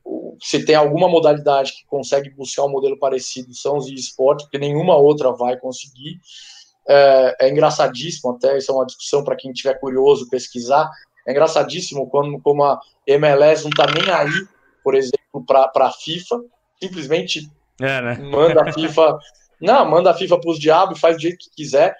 [0.40, 4.96] se tem alguma modalidade que consegue buscar um modelo parecido são os esportes, porque nenhuma
[4.96, 6.20] outra vai conseguir.
[6.86, 10.90] É, é engraçadíssimo, até isso é uma discussão para quem tiver curioso pesquisar.
[11.26, 14.46] É engraçadíssimo quando, como a MLS não está nem aí,
[14.84, 16.40] por exemplo, para a FIFA,
[16.80, 18.18] simplesmente é, né?
[18.18, 19.18] manda a FIFA.
[19.60, 21.96] Não, manda a FIFA para os diabos e faz do jeito que quiser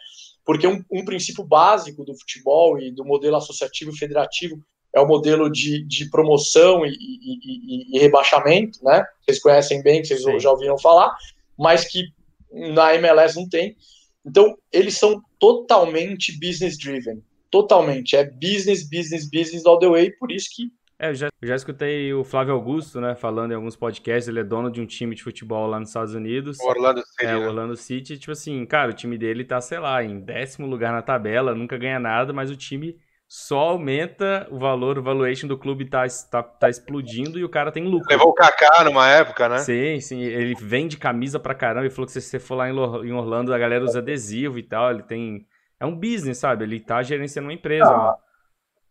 [0.48, 4.58] porque um, um, princípio básico do futebol e do modelo associativo e federativo
[4.96, 9.04] é o modelo de, de promoção e, e, e, rebaixamento, né?
[9.20, 10.40] Vocês conhecem bem, vocês Sim.
[10.40, 11.14] já ouviram falar,
[11.58, 12.02] mas que
[12.50, 13.76] na MLS não tem.
[14.24, 17.22] Então, eles são totalmente business driven.
[17.50, 18.16] Totalmente.
[18.16, 21.54] É business, business, business all the way, por isso que é, eu já, eu já
[21.54, 25.14] escutei o Flávio Augusto, né, falando em alguns podcasts, ele é dono de um time
[25.14, 26.58] de futebol lá nos Estados Unidos.
[26.61, 27.26] Orlando City.
[27.26, 27.46] É, né?
[27.46, 31.02] Orlando City, tipo assim, cara, o time dele tá, sei lá, em décimo lugar na
[31.02, 32.96] tabela, nunca ganha nada, mas o time
[33.28, 37.70] só aumenta o valor, o valuation do clube tá, tá, tá explodindo e o cara
[37.70, 38.08] tem lucro.
[38.08, 39.58] Levou o Kaká numa época, né?
[39.58, 43.12] Sim, sim, ele vende camisa pra caramba, ele falou que se você for lá em
[43.12, 45.46] Orlando, a galera usa adesivo e tal, ele tem...
[45.78, 46.64] É um business, sabe?
[46.64, 48.16] Ele tá gerenciando uma empresa, ah.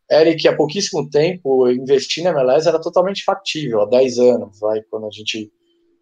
[0.10, 5.06] Eric, há pouquíssimo tempo, investir na MLS era totalmente factível, há 10 anos, vai, quando
[5.06, 5.52] a gente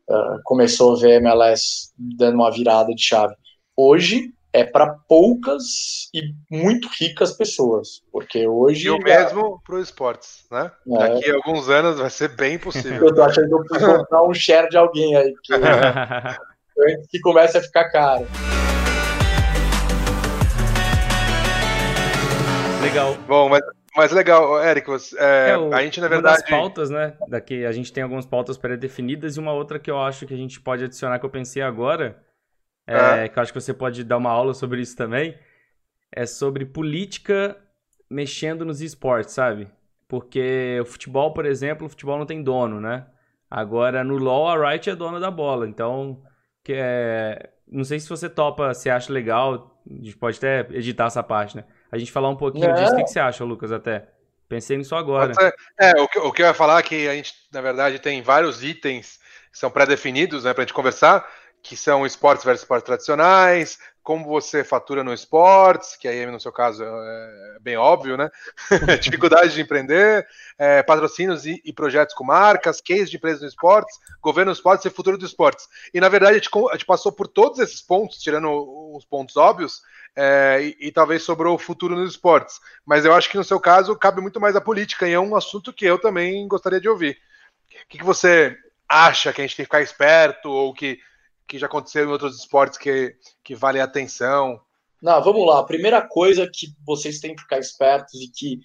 [0.07, 3.33] uh, começou a ver a MLS dando uma virada de chave.
[3.75, 8.85] Hoje é para poucas e muito ricas pessoas, porque hoje...
[8.85, 10.71] E o mesmo para os esportes, né?
[10.87, 10.97] É.
[10.97, 13.07] Daqui a alguns anos vai ser bem possível.
[13.07, 15.33] Eu tô achando que eu preciso comprar um share de alguém aí,
[16.79, 18.27] antes que comece a ficar caro.
[22.83, 23.17] Legal.
[23.27, 23.61] Bom, mas
[23.95, 26.43] mas legal, Érico, é, é, o, a gente na verdade.
[26.47, 27.15] Uma pautas, né?
[27.27, 30.37] Daqui a gente tem algumas pautas pré-definidas e uma outra que eu acho que a
[30.37, 32.21] gente pode adicionar que eu pensei agora,
[32.85, 35.37] é, que eu acho que você pode dar uma aula sobre isso também,
[36.11, 37.57] é sobre política
[38.09, 39.67] mexendo nos esportes, sabe?
[40.07, 43.07] Porque o futebol, por exemplo, o futebol não tem dono, né?
[43.49, 46.21] Agora no LoL a Riot é dona da bola, então
[46.63, 47.49] que é...
[47.67, 51.55] não sei se você topa, se acha legal, a gente pode até editar essa parte,
[51.55, 51.63] né?
[51.91, 52.93] A gente falar um pouquinho disso.
[52.93, 54.07] O que, que, você acha, Lucas, até?
[54.47, 55.33] Pensei nisso agora.
[55.79, 58.21] É, o que, o que eu ia falar é que a gente, na verdade, tem
[58.21, 59.19] vários itens
[59.51, 61.27] que são pré-definidos, né, para a gente conversar,
[61.65, 66.51] que são esportes versus esportes tradicionais, como você fatura no esportes, que aí no seu
[66.51, 68.29] caso é bem óbvio, né?
[69.01, 70.27] Dificuldade de empreender,
[70.59, 74.85] é, patrocínios e, e, projetos com marcas, case de empresas no esportes, governo do esportes
[74.85, 75.67] e futuro do esportes.
[75.91, 78.47] E na verdade a gente, a gente passou por todos esses pontos, tirando
[78.95, 79.81] os pontos óbvios,
[80.15, 82.59] é, e, e, talvez sobrou o futuro nos esportes.
[82.85, 85.35] Mas eu acho que no seu caso cabe muito mais a política, e é um
[85.35, 87.17] assunto que eu também gostaria de ouvir.
[87.73, 88.55] O que, que você
[88.87, 90.99] acha que a gente tem que ficar esperto ou que,
[91.47, 94.59] que já aconteceu em outros esportes que, que vale a atenção?
[95.01, 95.59] Não, vamos lá.
[95.59, 98.59] A primeira coisa que vocês têm que ficar espertos e que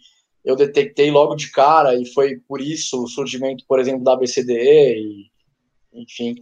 [0.44, 4.96] eu detectei logo de cara, e foi por isso o surgimento, por exemplo, da BCDE,
[4.96, 5.30] e,
[5.92, 6.34] enfim,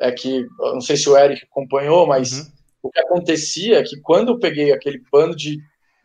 [0.00, 2.46] é que, não sei se o Eric acompanhou, mas uhum.
[2.82, 5.60] o que acontecia é que quando eu peguei aquele bando de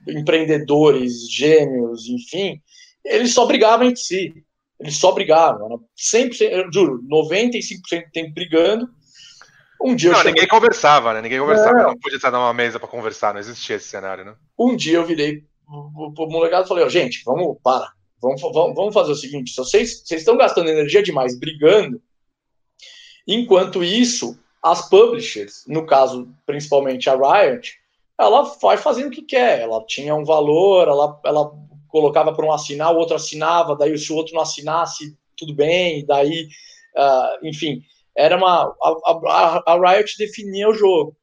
[0.08, 2.62] empreendedores, gênios, enfim,
[3.04, 4.34] eles só brigavam entre si.
[4.80, 5.84] Eles só brigavam.
[5.96, 8.90] Sempre, eu juro, 95% do tempo brigando.
[9.82, 11.22] Um dia não, ninguém conversava, né?
[11.22, 11.80] Ninguém conversava.
[11.80, 11.84] É.
[11.84, 14.36] Não podia estar numa mesa para conversar, não existia esse cenário, né?
[14.58, 15.44] Um dia eu virei
[16.15, 17.92] pro molecado e falei, ó, gente, vamos, para.
[18.22, 22.02] Vamos, vamos, vamos fazer o seguinte: se vocês, vocês estão gastando energia demais brigando,
[23.26, 27.78] enquanto isso, as publishers, no caso, principalmente a Riot,
[28.20, 29.62] ela vai fazendo o que quer.
[29.62, 31.52] Ela tinha um valor, ela, ela
[31.88, 36.06] colocava para um assinar, o outro assinava, daí se o outro não assinasse, tudo bem,
[36.06, 36.50] daí,
[36.98, 37.82] uh, enfim,
[38.19, 38.75] era uma.
[38.82, 41.15] A, a, a, Riot definia o jogo.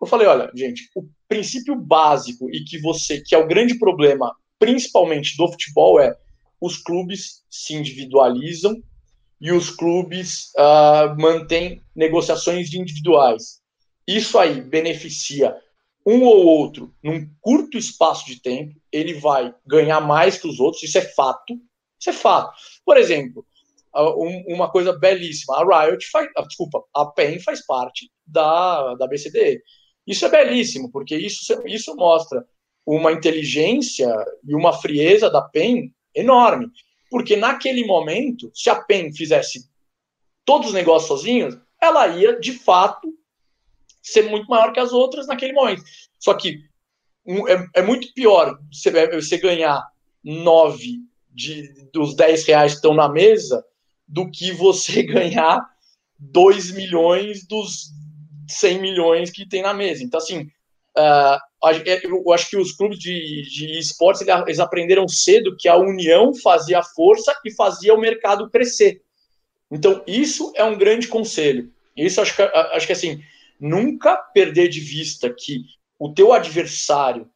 [0.00, 4.34] Eu falei, olha, gente, o princípio básico e que você, que é o grande problema,
[4.58, 6.16] principalmente do futebol, é
[6.60, 8.80] os clubes se individualizam
[9.40, 13.60] e os clubes uh, mantêm negociações individuais.
[14.06, 15.56] Isso aí beneficia
[16.06, 20.82] um ou outro num curto espaço de tempo, ele vai ganhar mais que os outros,
[20.82, 21.54] isso é fato.
[21.98, 22.52] Isso é fato.
[22.84, 23.44] Por exemplo,
[23.94, 29.60] uma coisa belíssima, a Riot faz, ah, desculpa, a PEN faz parte da, da BCDE.
[30.06, 32.44] Isso é belíssimo, porque isso, isso mostra
[32.86, 34.08] uma inteligência
[34.44, 36.68] e uma frieza da PEN enorme.
[37.10, 39.68] Porque naquele momento, se a PEN fizesse
[40.44, 43.12] todos os negócios sozinhos, ela ia, de fato,
[44.02, 45.82] ser muito maior que as outras naquele momento.
[46.18, 46.58] Só que
[47.48, 49.84] é, é, muito pior você, você ganhar
[50.24, 51.00] nove
[51.30, 53.64] de, dos 10 reais que estão na mesa
[54.12, 55.66] do que você ganhar
[56.18, 57.90] 2 milhões dos
[58.46, 60.04] 100 milhões que tem na mesa.
[60.04, 60.42] Então, assim,
[60.98, 61.38] uh,
[62.04, 66.82] eu acho que os clubes de, de esportes eles aprenderam cedo que a união fazia
[66.82, 69.00] força e fazia o mercado crescer.
[69.70, 71.72] Então, isso é um grande conselho.
[71.96, 73.22] Isso acho que, acho que assim,
[73.58, 75.62] nunca perder de vista que
[75.98, 77.30] o teu adversário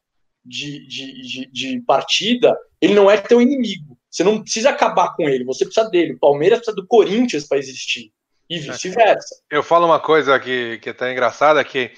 [0.45, 3.96] de, de, de, de, partida, ele não é teu inimigo.
[4.09, 6.13] Você não precisa acabar com ele, você precisa dele.
[6.13, 8.11] O Palmeiras precisa do Corinthians para existir.
[8.49, 9.35] E vice-versa.
[9.51, 11.91] Eu falo uma coisa que, que é até engraçada, que,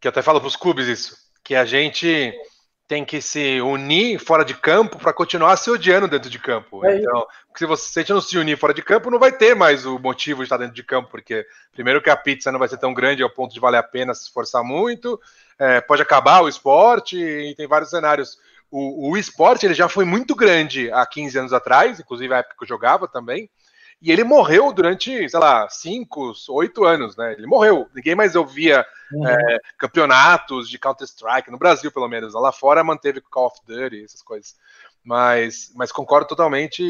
[0.00, 2.34] que eu até falo para os clubes isso, que a gente
[2.86, 6.84] tem que se unir fora de campo para continuar se odiando dentro de campo.
[6.84, 9.32] É então, se você se a gente não se unir fora de campo, não vai
[9.32, 12.58] ter mais o motivo de estar dentro de campo, porque primeiro que a pizza não
[12.58, 15.18] vai ser tão grande ao ponto de valer a pena se esforçar muito,
[15.58, 18.38] é, pode acabar o esporte e tem vários cenários.
[18.76, 22.56] O, o esporte ele já foi muito grande há 15 anos atrás, inclusive a época
[22.58, 23.48] que eu jogava também.
[24.02, 27.34] E ele morreu durante, sei lá, cinco, oito anos, né?
[27.34, 27.86] Ele morreu.
[27.94, 29.28] Ninguém mais ouvia uhum.
[29.28, 32.34] é, campeonatos de Counter-Strike, no Brasil, pelo menos.
[32.34, 34.56] Lá fora manteve Call of Duty, essas coisas.
[35.04, 36.82] Mas, mas concordo totalmente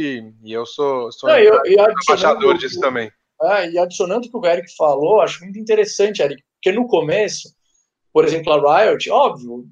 [0.43, 3.13] e eu sou, sou Não, eu, eu embaixador disso também.
[3.43, 7.51] É, e adicionando o que o Eric falou, acho muito interessante, Eric, porque no começo,
[8.15, 9.67] por exemplo, a Riot, óbvio,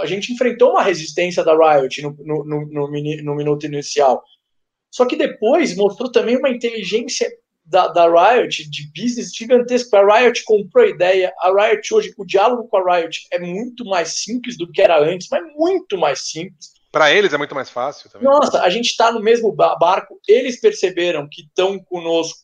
[0.00, 4.20] a gente enfrentou uma resistência da Riot no, no, no, no, minuto inicial.
[4.90, 7.30] Só que depois mostrou também uma inteligência
[7.64, 9.94] da, da Riot de business gigantesco.
[9.94, 11.32] A Riot comprou a ideia.
[11.38, 15.00] A Riot hoje, o diálogo com a Riot é muito mais simples do que era
[15.00, 16.72] antes, mas muito mais simples.
[16.90, 18.26] Para eles é muito mais fácil também.
[18.26, 20.18] Nossa, a gente está no mesmo barco.
[20.26, 22.40] Eles perceberam que estão conosco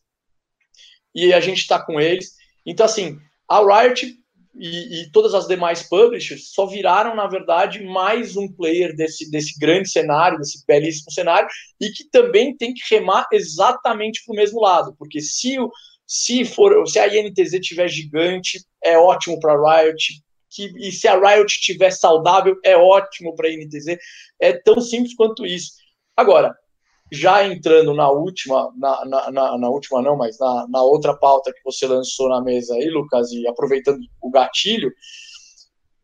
[1.12, 2.36] e a gente está com eles.
[2.64, 3.18] Então, assim,
[3.48, 4.22] a Riot
[4.56, 9.58] e, e, todas as demais publishers só viraram, na verdade, mais um player desse, desse
[9.58, 11.48] grande cenário, desse belíssimo cenário,
[11.80, 15.56] e que também tem que remar exatamente para o mesmo lado, porque se,
[16.06, 21.08] se, for, se a INTZ tiver gigante, é ótimo para a Riot, que, e se
[21.08, 23.96] a Riot tiver saudável, é ótimo para a INTZ,
[24.40, 25.72] é tão simples quanto isso.
[26.16, 26.54] Agora,
[27.14, 31.62] já entrando na última, na, na, na, na última não, mas na, outra pauta que
[31.64, 34.92] você lançou na mesa aí, Lucas, e aproveitando o gatilho,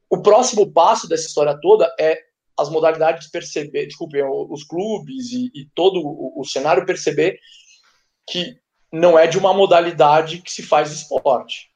[0.08, 2.18] o próximo passo dessa história toda é
[2.58, 7.38] as modalidades perceber, desculpe, os clubes e, e todo o, o, cenário perceber
[8.28, 8.54] que
[8.92, 11.70] não é de uma modalidade que se faz esporte.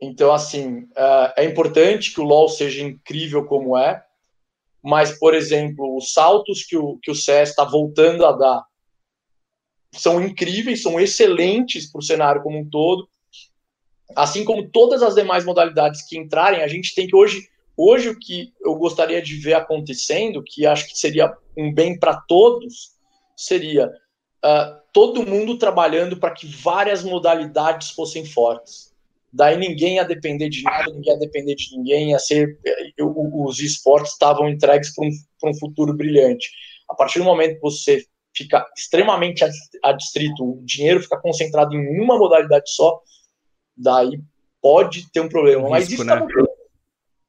[0.00, 4.04] Então, assim, é, é importante que o LoL seja incrível como é,
[4.82, 8.64] mas, por exemplo, os saltos que o, que o CS está voltando a dar
[9.92, 13.08] são incríveis, são excelentes para o cenário como um todo.
[14.14, 18.18] Assim como todas as demais modalidades que entrarem, a gente tem que hoje, hoje o
[18.18, 22.92] que eu gostaria de ver acontecendo, que acho que seria um bem para todos,
[23.36, 28.94] seria uh, todo mundo trabalhando para que várias modalidades fossem fortes.
[29.32, 32.58] Daí ninguém ia depender de nada, ninguém ia depender de ninguém, ia ser,
[32.98, 36.50] os esportes estavam entregues para um, um futuro brilhante.
[36.88, 38.04] A partir do momento que você
[38.34, 39.44] fica extremamente
[39.84, 43.00] adstrito, o dinheiro fica concentrado em uma modalidade só,
[43.76, 44.20] daí
[44.62, 45.66] pode ter um problema.
[45.66, 46.26] Um Mas risco, isso, tá né?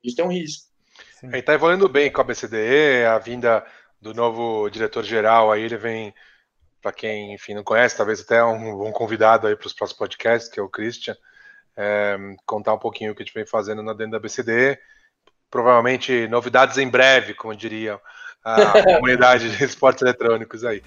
[0.04, 0.70] isso tem um risco.
[1.34, 3.66] Está evoluindo bem com a BCDE, a vinda
[4.02, 6.14] do novo diretor-geral aí, ele vem,
[6.82, 10.50] para quem enfim não conhece, talvez até um, um convidado aí para os próximos podcasts,
[10.50, 11.18] que é o Christian,
[11.82, 14.78] é, contar um pouquinho o que a gente vem fazendo na dentro da BCDE.
[15.50, 17.98] Provavelmente novidades em breve, como diria
[18.44, 20.84] a comunidade de esportes eletrônicos aí.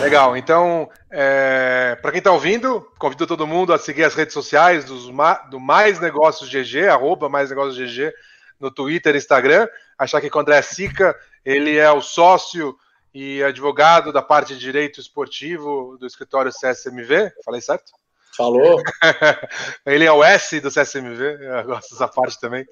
[0.00, 4.84] Legal, então, é, para quem está ouvindo, convido todo mundo a seguir as redes sociais
[4.84, 5.04] dos,
[5.48, 8.12] do Mais Negócios GG, arroba Mais Negócios GG,
[8.58, 9.68] no Twitter Instagram.
[9.96, 12.76] Achar que com o André Sica, ele é o sócio
[13.14, 17.32] e advogado da parte de direito esportivo do escritório CSMV.
[17.44, 17.92] Falei certo?
[18.36, 18.82] Falou.
[19.84, 22.66] ele é o S do CSMV, eu gosto dessa parte também.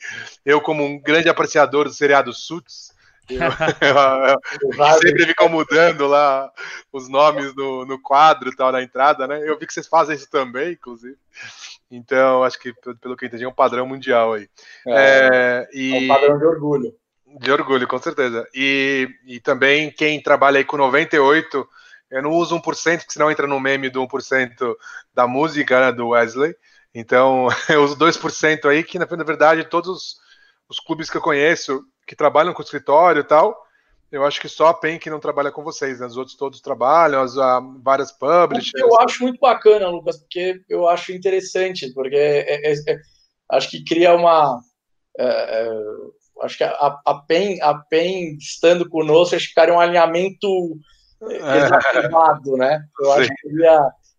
[0.45, 2.95] Eu, como um grande apreciador do seriado Suits,
[5.03, 6.51] sempre ficam mudando lá
[6.93, 9.41] os nomes no, no quadro tal na entrada, né?
[9.47, 11.17] Eu vi que vocês fazem isso também, inclusive.
[11.91, 14.49] Então, acho que pelo que eu entendi, é um padrão mundial aí.
[14.87, 15.95] É, é, e...
[15.95, 16.95] é um padrão de orgulho.
[17.39, 18.47] De orgulho, com certeza.
[18.55, 21.69] E, e também quem trabalha aí com 98,
[22.11, 24.75] eu não uso 1%, porque senão entra no meme do 1%
[25.15, 26.55] da música, né, do Wesley.
[26.95, 30.17] Então, eu uso 2% aí, que na verdade todos
[30.69, 33.57] os clubes que eu conheço, que trabalham com escritório e tal.
[34.11, 36.07] Eu acho que só a PEN que não trabalha com vocês, né?
[36.07, 38.73] Os outros todos trabalham, as a, várias publishers.
[38.75, 43.01] Eu acho muito bacana, Lucas, porque eu acho interessante, porque é, é, é,
[43.53, 44.61] acho que cria uma.
[46.41, 49.81] É, é, acho que a, a, PEN, a PEN estando conosco, acho que ficaria um
[49.81, 50.49] alinhamento
[51.23, 52.83] exacerbado, né?
[53.01, 53.21] Eu Sim.
[53.21, 53.49] acho que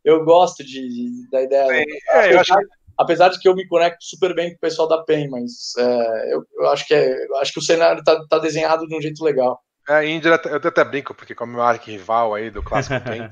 [0.03, 1.83] eu gosto de, de da ideia.
[1.83, 2.65] Sim, é, eu acho que
[2.97, 6.33] apesar de que eu me conecto super bem com o pessoal da PEN, mas é,
[6.33, 9.23] eu, eu, acho que é, acho que o cenário está tá desenhado de um jeito
[9.23, 9.61] legal.
[9.89, 13.29] É, indireta, eu até brinco, porque como meu arqui-rival aí do Clássico PEN,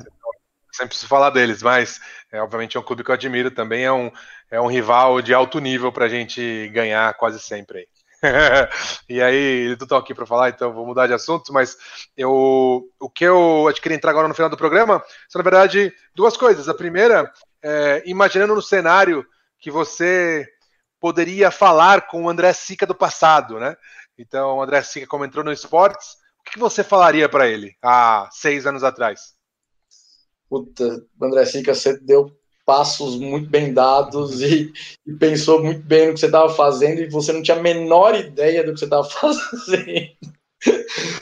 [0.72, 2.00] sempre preciso falar deles, mas
[2.32, 4.12] é, obviamente é um clube que eu admiro também, é um,
[4.50, 7.88] é um rival de alto nível para a gente ganhar quase sempre aí.
[9.08, 11.78] e aí, eles estão aqui para falar, então vou mudar de assunto, mas
[12.18, 16.36] eu, o que eu queria entrar agora no final do programa são, na verdade, duas
[16.36, 16.68] coisas.
[16.68, 17.32] A primeira,
[17.64, 19.26] é, imaginando no cenário
[19.58, 20.48] que você
[21.00, 23.76] poderia falar com o André Sica do passado, né?
[24.18, 28.28] Então, o André Sica, como entrou no esportes, o que você falaria para ele há
[28.32, 29.34] seis anos atrás?
[30.50, 32.39] Puta, André Sica, você deu
[32.70, 34.72] passos muito bem dados e,
[35.08, 38.14] e pensou muito bem no que você estava fazendo e você não tinha a menor
[38.14, 40.12] ideia do que você estava fazendo.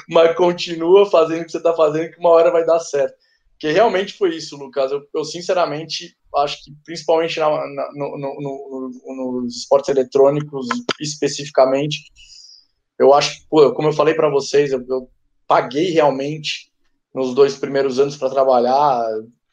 [0.09, 3.15] Mas continua fazendo o que você está fazendo, que uma hora vai dar certo.
[3.53, 4.91] Porque realmente foi isso, Lucas.
[4.91, 10.67] Eu, eu sinceramente acho que principalmente na, na, no, no, no, nos esportes eletrônicos
[10.99, 12.11] especificamente,
[12.99, 15.09] eu acho que, como eu falei para vocês, eu, eu,
[15.47, 16.73] paguei realmente
[17.15, 19.01] nos dois primeiros anos para trabalhar.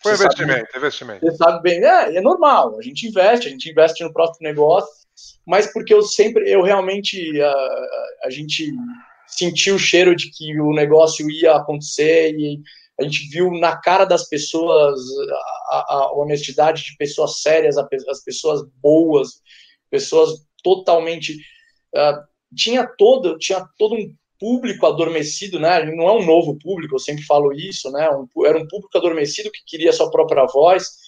[0.05, 1.27] Foi investimento, sabe, investimento.
[1.27, 4.93] Você sabe bem, é, é normal, a gente investe, a gente investe no próprio negócio,
[5.47, 7.87] mas porque eu sempre, eu realmente, a,
[8.25, 8.71] a gente
[9.27, 12.61] sentiu o cheiro de que o negócio ia acontecer e
[13.01, 15.01] a gente viu na cara das pessoas
[15.71, 19.41] a, a honestidade de pessoas sérias, as pessoas boas,
[19.91, 21.33] pessoas totalmente.
[21.97, 22.23] Uh,
[22.55, 25.85] tinha todo, tinha todo um público adormecido, né?
[25.85, 28.09] Não é um novo público, eu sempre falo isso, né?
[28.11, 31.05] Um, era um público adormecido que queria sua própria voz.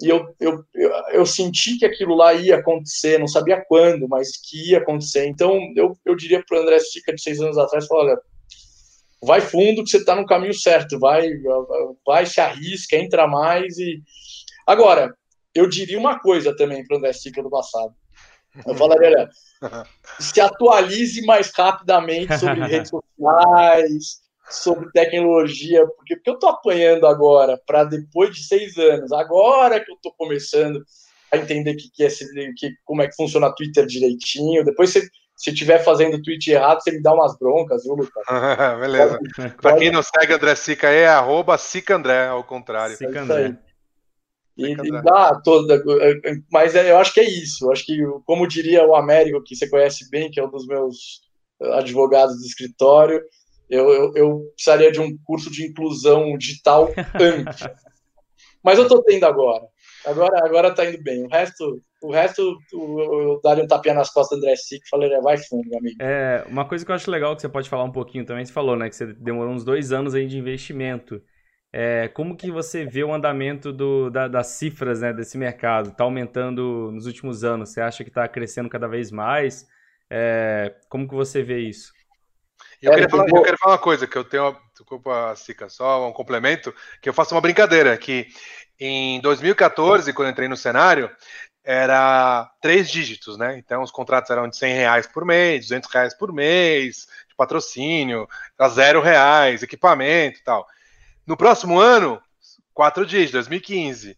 [0.00, 4.30] E eu, eu, eu, eu, senti que aquilo lá ia acontecer, não sabia quando, mas
[4.36, 5.26] que ia acontecer.
[5.26, 8.16] Então, eu, eu diria para o André Stica de seis anos atrás, olha,
[9.22, 11.28] vai fundo que você está no caminho certo, vai,
[12.06, 14.00] vai, se arrisca, entra mais e
[14.66, 15.12] agora
[15.54, 17.92] eu diria uma coisa também para o André Sica do passado.
[18.66, 19.30] Eu falaria, olha,
[20.18, 27.60] se atualize mais rapidamente sobre redes sociais, sobre tecnologia, porque, porque eu estou apanhando agora
[27.66, 30.82] para depois de seis anos, agora que eu estou começando
[31.30, 35.06] a entender que, que, é, que, como é que funciona o Twitter direitinho, depois você
[35.36, 38.24] se estiver fazendo tweet errado, você me dá umas broncas, viu, Lucas?
[38.80, 39.18] Beleza.
[39.62, 42.96] Para quem não segue André Sica, é arroba Sica André, ao contrário.
[42.96, 43.56] Sica André.
[44.58, 45.82] E, e dá toda.
[46.50, 47.66] Mas é, eu acho que é isso.
[47.66, 47.96] Eu acho que,
[48.26, 51.20] como diria o Américo, que você conhece bem, que é um dos meus
[51.74, 53.22] advogados do escritório,
[53.70, 56.88] eu, eu, eu precisaria de um curso de inclusão digital
[57.20, 57.66] antes.
[58.62, 59.64] Mas eu estou tendo agora.
[60.04, 61.24] Agora, agora tá indo bem.
[61.24, 65.10] O resto, o resto, eu daria um tapinha nas costas do André Sick e falei,
[65.20, 65.96] vai fundo, meu amigo.
[66.00, 68.52] É, uma coisa que eu acho legal que você pode falar um pouquinho também, você
[68.52, 71.20] falou, né, que você demorou uns dois anos aí de investimento.
[71.72, 75.90] É, como que você vê o andamento do, da, das cifras né, desse mercado?
[75.90, 77.70] Está aumentando nos últimos anos?
[77.70, 79.66] Você acha que está crescendo cada vez mais?
[80.10, 81.92] É, como que você vê isso?
[82.80, 86.12] Eu, queria falar, eu quero falar uma coisa, que eu tenho, desculpa, Sica, só um
[86.12, 88.26] complemento, que eu faço uma brincadeira, que
[88.78, 91.10] em 2014, quando entrei no cenário,
[91.64, 93.58] era três dígitos, né?
[93.58, 98.28] Então os contratos eram de 100 reais por mês, 200 reais por mês, de patrocínio,
[98.56, 100.66] a zero reais, equipamento e tal.
[101.28, 102.18] No próximo ano,
[102.72, 104.16] quatro dígitos, 2015.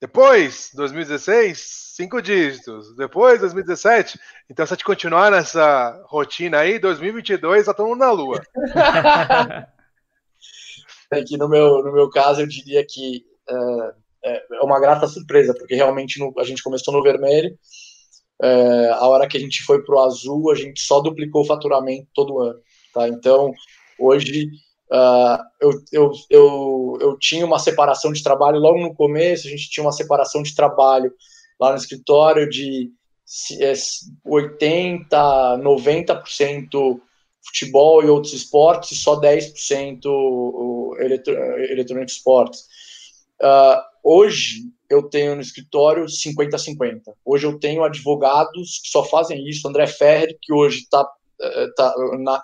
[0.00, 2.96] Depois, 2016, cinco dígitos.
[2.96, 4.18] Depois, 2017.
[4.48, 8.40] Então, se a gente continuar nessa rotina aí, 2022 já estamos na Lua.
[11.08, 13.92] É no meu, no meu caso, eu diria que uh,
[14.24, 17.56] é uma grata surpresa, porque realmente no, a gente começou no vermelho.
[18.42, 21.46] Uh, a hora que a gente foi para o azul, a gente só duplicou o
[21.46, 22.58] faturamento todo ano.
[22.92, 23.06] Tá?
[23.06, 23.52] Então,
[24.00, 24.50] hoje
[24.90, 29.68] Uh, eu, eu, eu, eu tinha uma separação de trabalho logo no começo, a gente
[29.68, 31.12] tinha uma separação de trabalho
[31.58, 32.90] lá no escritório de
[34.24, 37.00] 80, 90%
[37.44, 40.02] futebol e outros esportes e só 10%
[41.70, 42.60] eletrônico esportes.
[43.40, 47.02] Uh, hoje eu tenho no escritório 50-50.
[47.24, 49.66] Hoje eu tenho advogados que só fazem isso.
[49.66, 51.08] André Ferrer, que hoje está
[51.40, 51.92] eh, tá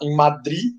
[0.02, 0.72] em Madrid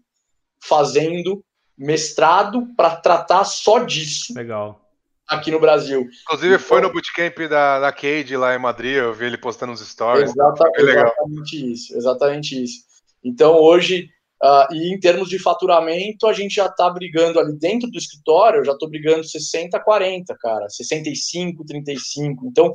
[0.61, 1.43] fazendo
[1.77, 4.33] mestrado para tratar só disso.
[4.35, 4.79] Legal.
[5.27, 6.07] Aqui no Brasil.
[6.23, 9.71] Inclusive, então, foi no bootcamp da, da Cade lá em Madrid, eu vi ele postando
[9.71, 10.29] uns stories.
[10.29, 12.83] Exatamente, exatamente isso, exatamente isso.
[13.23, 14.09] Então, hoje,
[14.43, 18.59] uh, e em termos de faturamento, a gente já está brigando ali dentro do escritório,
[18.59, 22.45] eu já estou brigando 60, 40, cara, 65, 35.
[22.45, 22.73] Então,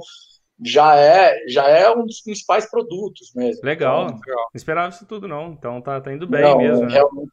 [0.65, 3.61] já é já é um dos principais produtos mesmo.
[3.63, 4.07] Legal.
[4.07, 5.53] Então, Não esperava isso tudo, não.
[5.53, 6.87] Então tá, tá indo bem não, mesmo.
[6.87, 6.95] Né?
[6.95, 7.31] Realmente.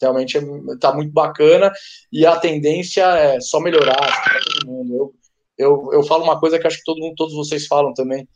[0.00, 0.38] Realmente
[0.72, 1.70] está muito bacana
[2.12, 4.94] e a tendência é só melhorar para todo mundo.
[4.94, 5.14] Eu,
[5.58, 8.26] eu, eu falo uma coisa que acho que todo mundo, todos vocês falam também.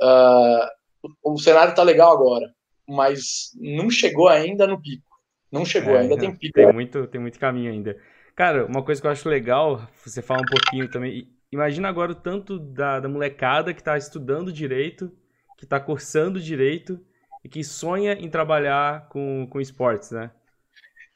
[0.00, 0.66] Uh,
[1.22, 2.52] o cenário está legal agora,
[2.88, 5.04] mas não chegou ainda no pico.
[5.50, 6.54] Não chegou, é, ainda tem pico.
[6.54, 7.96] Tem muito, tem muito caminho ainda.
[8.34, 11.28] Cara, uma coisa que eu acho legal, você fala um pouquinho também.
[11.52, 15.12] Imagina agora o tanto da, da molecada que está estudando direito,
[15.56, 17.00] que está cursando direito
[17.44, 20.32] e que sonha em trabalhar com, com esportes, né?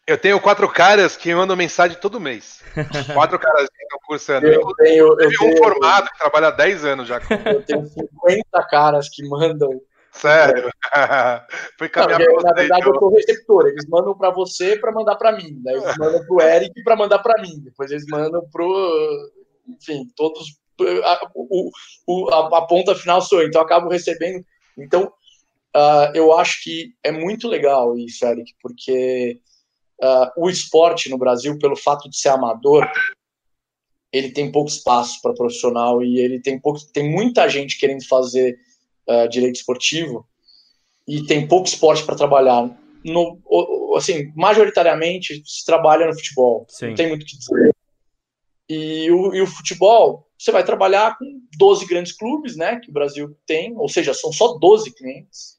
[0.08, 2.62] Eu tenho quatro caras que mandam mensagem todo mês.
[3.12, 4.46] Quatro caras que estão cursando.
[4.46, 7.20] Eu tenho, eu tenho um formado que trabalha há 10 anos já.
[7.44, 9.68] Eu tenho 50 caras que mandam.
[10.10, 10.70] Sério?
[11.78, 12.94] Foi caminhar Não, Na verdade, então.
[12.94, 13.66] eu sou receptor.
[13.66, 15.60] Eles mandam para você para mandar para mim.
[15.62, 17.60] Daí eles mandam para o Eric para mandar para mim.
[17.62, 19.30] Depois eles mandam pro.
[19.68, 20.58] Enfim, todos.
[21.04, 21.70] A, o,
[22.06, 23.48] o, a, a ponta final sou eu.
[23.48, 24.42] Então eu acabo recebendo.
[24.78, 25.12] Então,
[25.76, 29.38] uh, eu acho que é muito legal isso, Eric, porque
[30.02, 32.88] uh, o esporte no Brasil, pelo fato de ser amador,
[34.12, 38.58] ele tem pouco espaço para profissional e ele tem pouco, tem muita gente querendo fazer
[39.08, 40.26] uh, direito esportivo
[41.06, 42.76] e tem pouco esporte para trabalhar.
[43.04, 43.38] No,
[43.96, 46.88] assim, majoritariamente se trabalha no futebol, Sim.
[46.88, 47.74] não tem muito o que dizer.
[48.68, 52.92] E o, e o futebol, você vai trabalhar com 12 grandes clubes, né, que o
[52.92, 55.58] Brasil tem, ou seja, são só 12 clientes,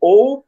[0.00, 0.44] ou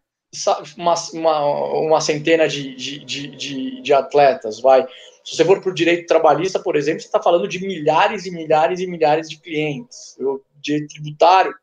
[0.77, 1.41] uma, uma,
[1.81, 4.87] uma centena de, de, de, de, atletas, vai.
[5.25, 8.31] Se você for para o direito trabalhista, por exemplo, você está falando de milhares e
[8.31, 10.17] milhares e milhares de clientes.
[10.19, 11.55] O direito tributário,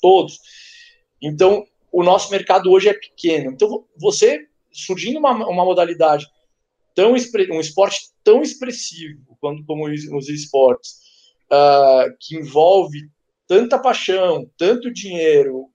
[0.00, 0.38] todos.
[1.20, 3.52] Então, o nosso mercado hoje é pequeno.
[3.52, 6.26] Então, você, surgindo uma, uma modalidade
[6.94, 10.98] tão um esporte tão expressivo quanto como os esportes,
[11.50, 13.08] uh, que envolve
[13.46, 15.70] tanta paixão, tanto dinheiro,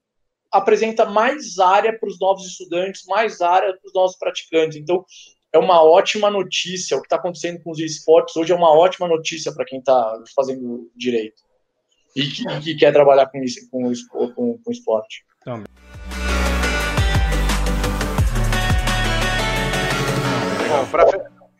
[0.54, 4.76] apresenta mais área para os novos estudantes, mais área para os novos praticantes.
[4.76, 5.04] Então,
[5.52, 6.96] é uma ótima notícia.
[6.96, 10.22] O que está acontecendo com os esportes hoje é uma ótima notícia para quem está
[10.34, 11.42] fazendo direito
[12.14, 13.92] e que, que, quer trabalhar com, isso, com,
[14.32, 15.24] com, com esporte.
[15.40, 15.64] Então.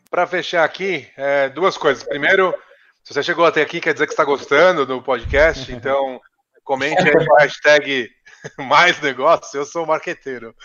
[0.09, 2.01] Para fechar aqui, é, duas coisas.
[2.01, 2.55] Primeiro,
[3.03, 6.21] se você chegou até aqui, quer dizer que está gostando do podcast, então
[6.63, 8.09] comente aí com a hashtag
[8.57, 10.55] mais negócio, eu sou o marqueteiro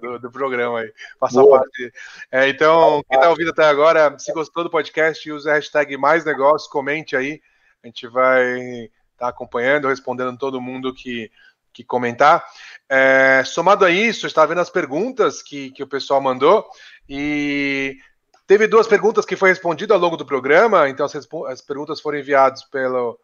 [0.00, 0.92] do, do programa aí.
[1.18, 1.92] Faça parte.
[2.30, 6.24] É, então, quem está ouvindo até agora, se gostou do podcast, use a hashtag mais
[6.24, 7.40] negócio, comente aí.
[7.82, 11.30] A gente vai estar tá acompanhando, respondendo todo mundo que,
[11.72, 12.44] que comentar.
[12.88, 16.66] É, somado a isso, estava vendo as perguntas que, que o pessoal mandou
[17.08, 17.98] e
[18.46, 21.14] teve duas perguntas que foi respondido ao longo do programa, então as,
[21.48, 23.18] as perguntas foram enviadas pelo,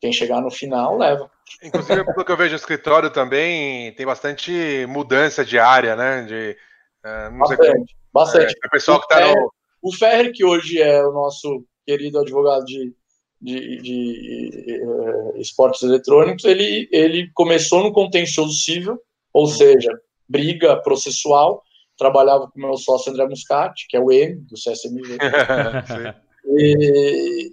[0.00, 1.30] quem chegar no final leva.
[1.62, 6.22] Inclusive, pelo que eu vejo no escritório também, tem bastante mudança de área, né?
[6.22, 6.56] De,
[7.04, 8.54] uh, bastante, bastante.
[8.54, 9.52] É, o pessoal que está no...
[9.82, 12.94] O Ferrer, que hoje é o nosso querido advogado de,
[13.40, 18.98] de, de, uh, esportes eletrônicos, ele, ele começou no contencioso civil,
[19.32, 19.48] ou hum.
[19.48, 19.90] seja,
[20.30, 21.62] briga processual,
[21.98, 25.18] trabalhava com meu sócio André Muscati, que é o M do CSMV.
[26.56, 27.52] e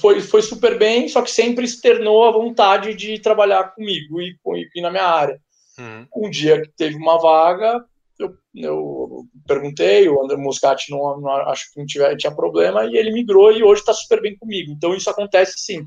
[0.00, 4.36] foi, foi super bem, só que sempre externou a vontade de trabalhar comigo e,
[4.74, 5.40] e na minha área.
[5.78, 6.06] Uhum.
[6.26, 7.84] Um dia que teve uma vaga,
[8.18, 12.96] eu, eu perguntei, o André Muscati não, não acho que não tiver, tinha problema, e
[12.96, 14.72] ele migrou e hoje está super bem comigo.
[14.72, 15.86] Então isso acontece sim.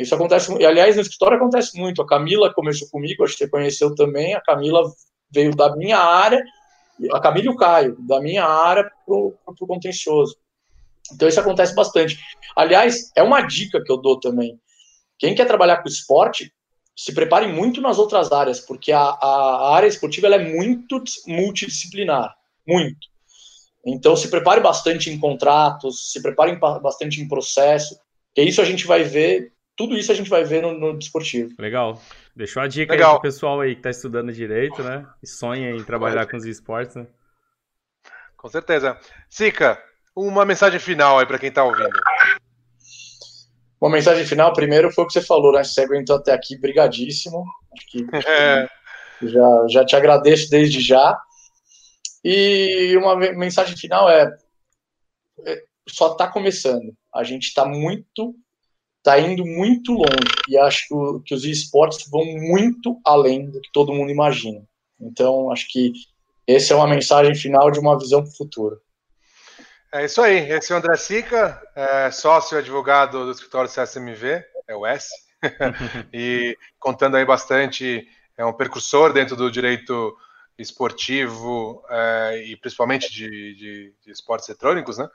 [0.00, 2.00] Isso acontece, e aliás, no escritório acontece muito.
[2.00, 4.34] A Camila começou comigo, acho que você conheceu também.
[4.34, 4.82] A Camila
[5.30, 6.42] veio da minha área,
[7.12, 10.36] a Camila e o Caio, da minha área para o contencioso.
[11.12, 12.18] Então isso acontece bastante.
[12.56, 14.58] Aliás, é uma dica que eu dou também.
[15.18, 16.50] Quem quer trabalhar com esporte,
[16.96, 22.34] se prepare muito nas outras áreas, porque a, a área esportiva é muito multidisciplinar,
[22.66, 23.08] muito.
[23.84, 27.98] Então se prepare bastante em contratos, se prepare bastante em processo,
[28.34, 31.54] que isso a gente vai ver tudo isso a gente vai ver no, no desportivo.
[31.58, 31.98] Legal.
[32.36, 33.12] Deixou a dica Legal.
[33.12, 35.06] aí pro pessoal aí que está estudando direito, né?
[35.22, 37.06] E sonha em trabalhar com os esportes, né?
[38.36, 38.98] Com certeza.
[39.26, 39.82] Sica,
[40.14, 41.98] uma mensagem final aí para quem está ouvindo.
[43.80, 45.64] Uma mensagem final, primeiro foi o que você falou, né?
[45.64, 47.42] Você aguentou até aqui, brigadíssimo.
[47.72, 48.68] Acho que é.
[49.22, 51.18] já, já te agradeço desde já.
[52.22, 54.30] E uma mensagem final é,
[55.46, 56.94] é só está começando.
[57.14, 58.36] A gente está muito
[59.00, 60.94] está indo muito longe e acho que,
[61.26, 64.62] que os esportes vão muito além do que todo mundo imagina.
[65.00, 65.92] Então, acho que
[66.46, 68.80] essa é uma mensagem final de uma visão para o futuro.
[69.92, 70.50] É isso aí.
[70.50, 75.08] Esse é o André Sica, é sócio e advogado do escritório CSMV, é o S,
[76.12, 80.16] e contando aí bastante, é um percursor dentro do direito
[80.58, 85.08] esportivo é, e principalmente de, de, de, esportes eletrônicos, né?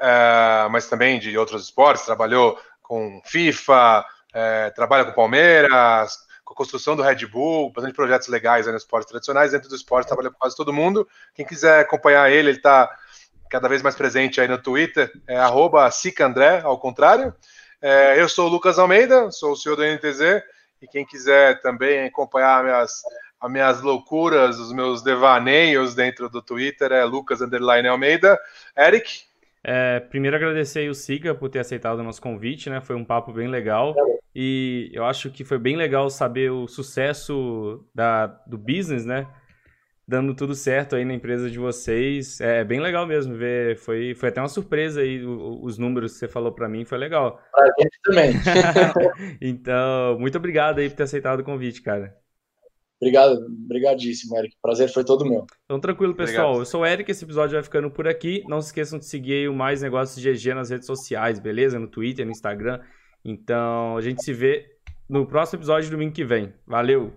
[0.00, 2.58] É, mas também de outros esportes, trabalhou
[2.94, 8.68] com FIFA, é, trabalha com Palmeiras, com a construção do Red Bull, bastante projetos legais
[8.68, 9.50] nos esportes tradicionais.
[9.50, 11.08] Dentro do esporte, trabalha com quase todo mundo.
[11.34, 12.88] Quem quiser acompanhar ele, ele está
[13.50, 15.36] cada vez mais presente aí no Twitter, é
[15.90, 17.34] @sicandré, ao contrário.
[17.82, 20.42] É, eu sou o Lucas Almeida, sou o CEO do NTZ,
[20.80, 23.02] e quem quiser também acompanhar minhas,
[23.40, 28.38] as minhas loucuras, os meus devaneios dentro do Twitter, é Lucas Almeida.
[28.78, 29.24] Eric,
[29.66, 32.82] é, primeiro agradecer o Siga por ter aceitado o nosso convite, né?
[32.82, 33.94] Foi um papo bem legal.
[34.34, 39.26] E eu acho que foi bem legal saber o sucesso da, do business, né?
[40.06, 42.38] Dando tudo certo aí na empresa de vocês.
[42.42, 43.78] É bem legal mesmo ver.
[43.78, 47.40] Foi, foi até uma surpresa aí os números que você falou para mim, foi legal.
[47.50, 48.32] Pra gente também.
[49.40, 52.14] então, muito obrigado aí por ter aceitado o convite, cara.
[53.04, 54.56] Obrigado, obrigadíssimo, Eric.
[54.62, 55.44] Prazer foi todo meu.
[55.66, 56.46] Então, tranquilo, pessoal.
[56.46, 56.62] Obrigado.
[56.62, 58.42] Eu sou o Eric, esse episódio vai ficando por aqui.
[58.48, 61.78] Não se esqueçam de seguir o Mais Negócios GG nas redes sociais, beleza?
[61.78, 62.80] No Twitter, no Instagram.
[63.22, 64.64] Então, a gente se vê
[65.06, 66.50] no próximo episódio domingo que vem.
[66.66, 67.12] Valeu!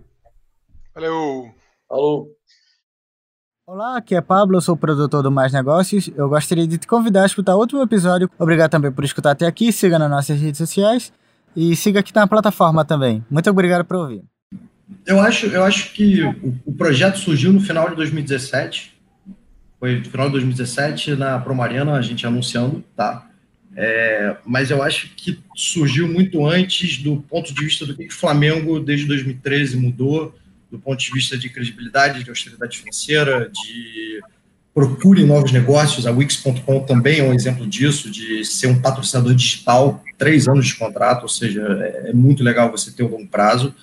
[0.94, 1.54] Valeu!
[1.88, 2.26] Falou!
[3.66, 6.10] Olá, aqui é Pablo, eu sou o produtor do Mais Negócios.
[6.14, 8.28] Eu gostaria de te convidar a escutar outro episódio.
[8.38, 9.72] Obrigado também por escutar até aqui.
[9.72, 11.12] Siga nas nossas redes sociais.
[11.56, 13.24] e siga aqui na plataforma também.
[13.30, 14.22] Muito obrigado por ouvir.
[15.06, 18.92] Eu acho, eu acho que o, o projeto surgiu no final de 2017.
[19.78, 23.28] Foi no final de 2017, na Promariana, a gente anunciando, tá?
[23.76, 28.12] É, mas eu acho que surgiu muito antes do ponto de vista do que o
[28.12, 30.34] Flamengo, desde 2013, mudou,
[30.70, 34.20] do ponto de vista de credibilidade, de austeridade financeira, de
[34.74, 36.06] procure novos negócios.
[36.06, 40.74] A Wix.com também é um exemplo disso, de ser um patrocinador digital, três anos de
[40.74, 43.74] contrato, ou seja, é, é muito legal você ter um longo prazo.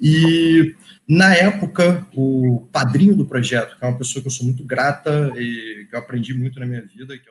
[0.00, 0.74] E
[1.08, 5.32] na época, o padrinho do projeto, que é uma pessoa que eu sou muito grata
[5.36, 7.26] e que eu aprendi muito na minha vida, que é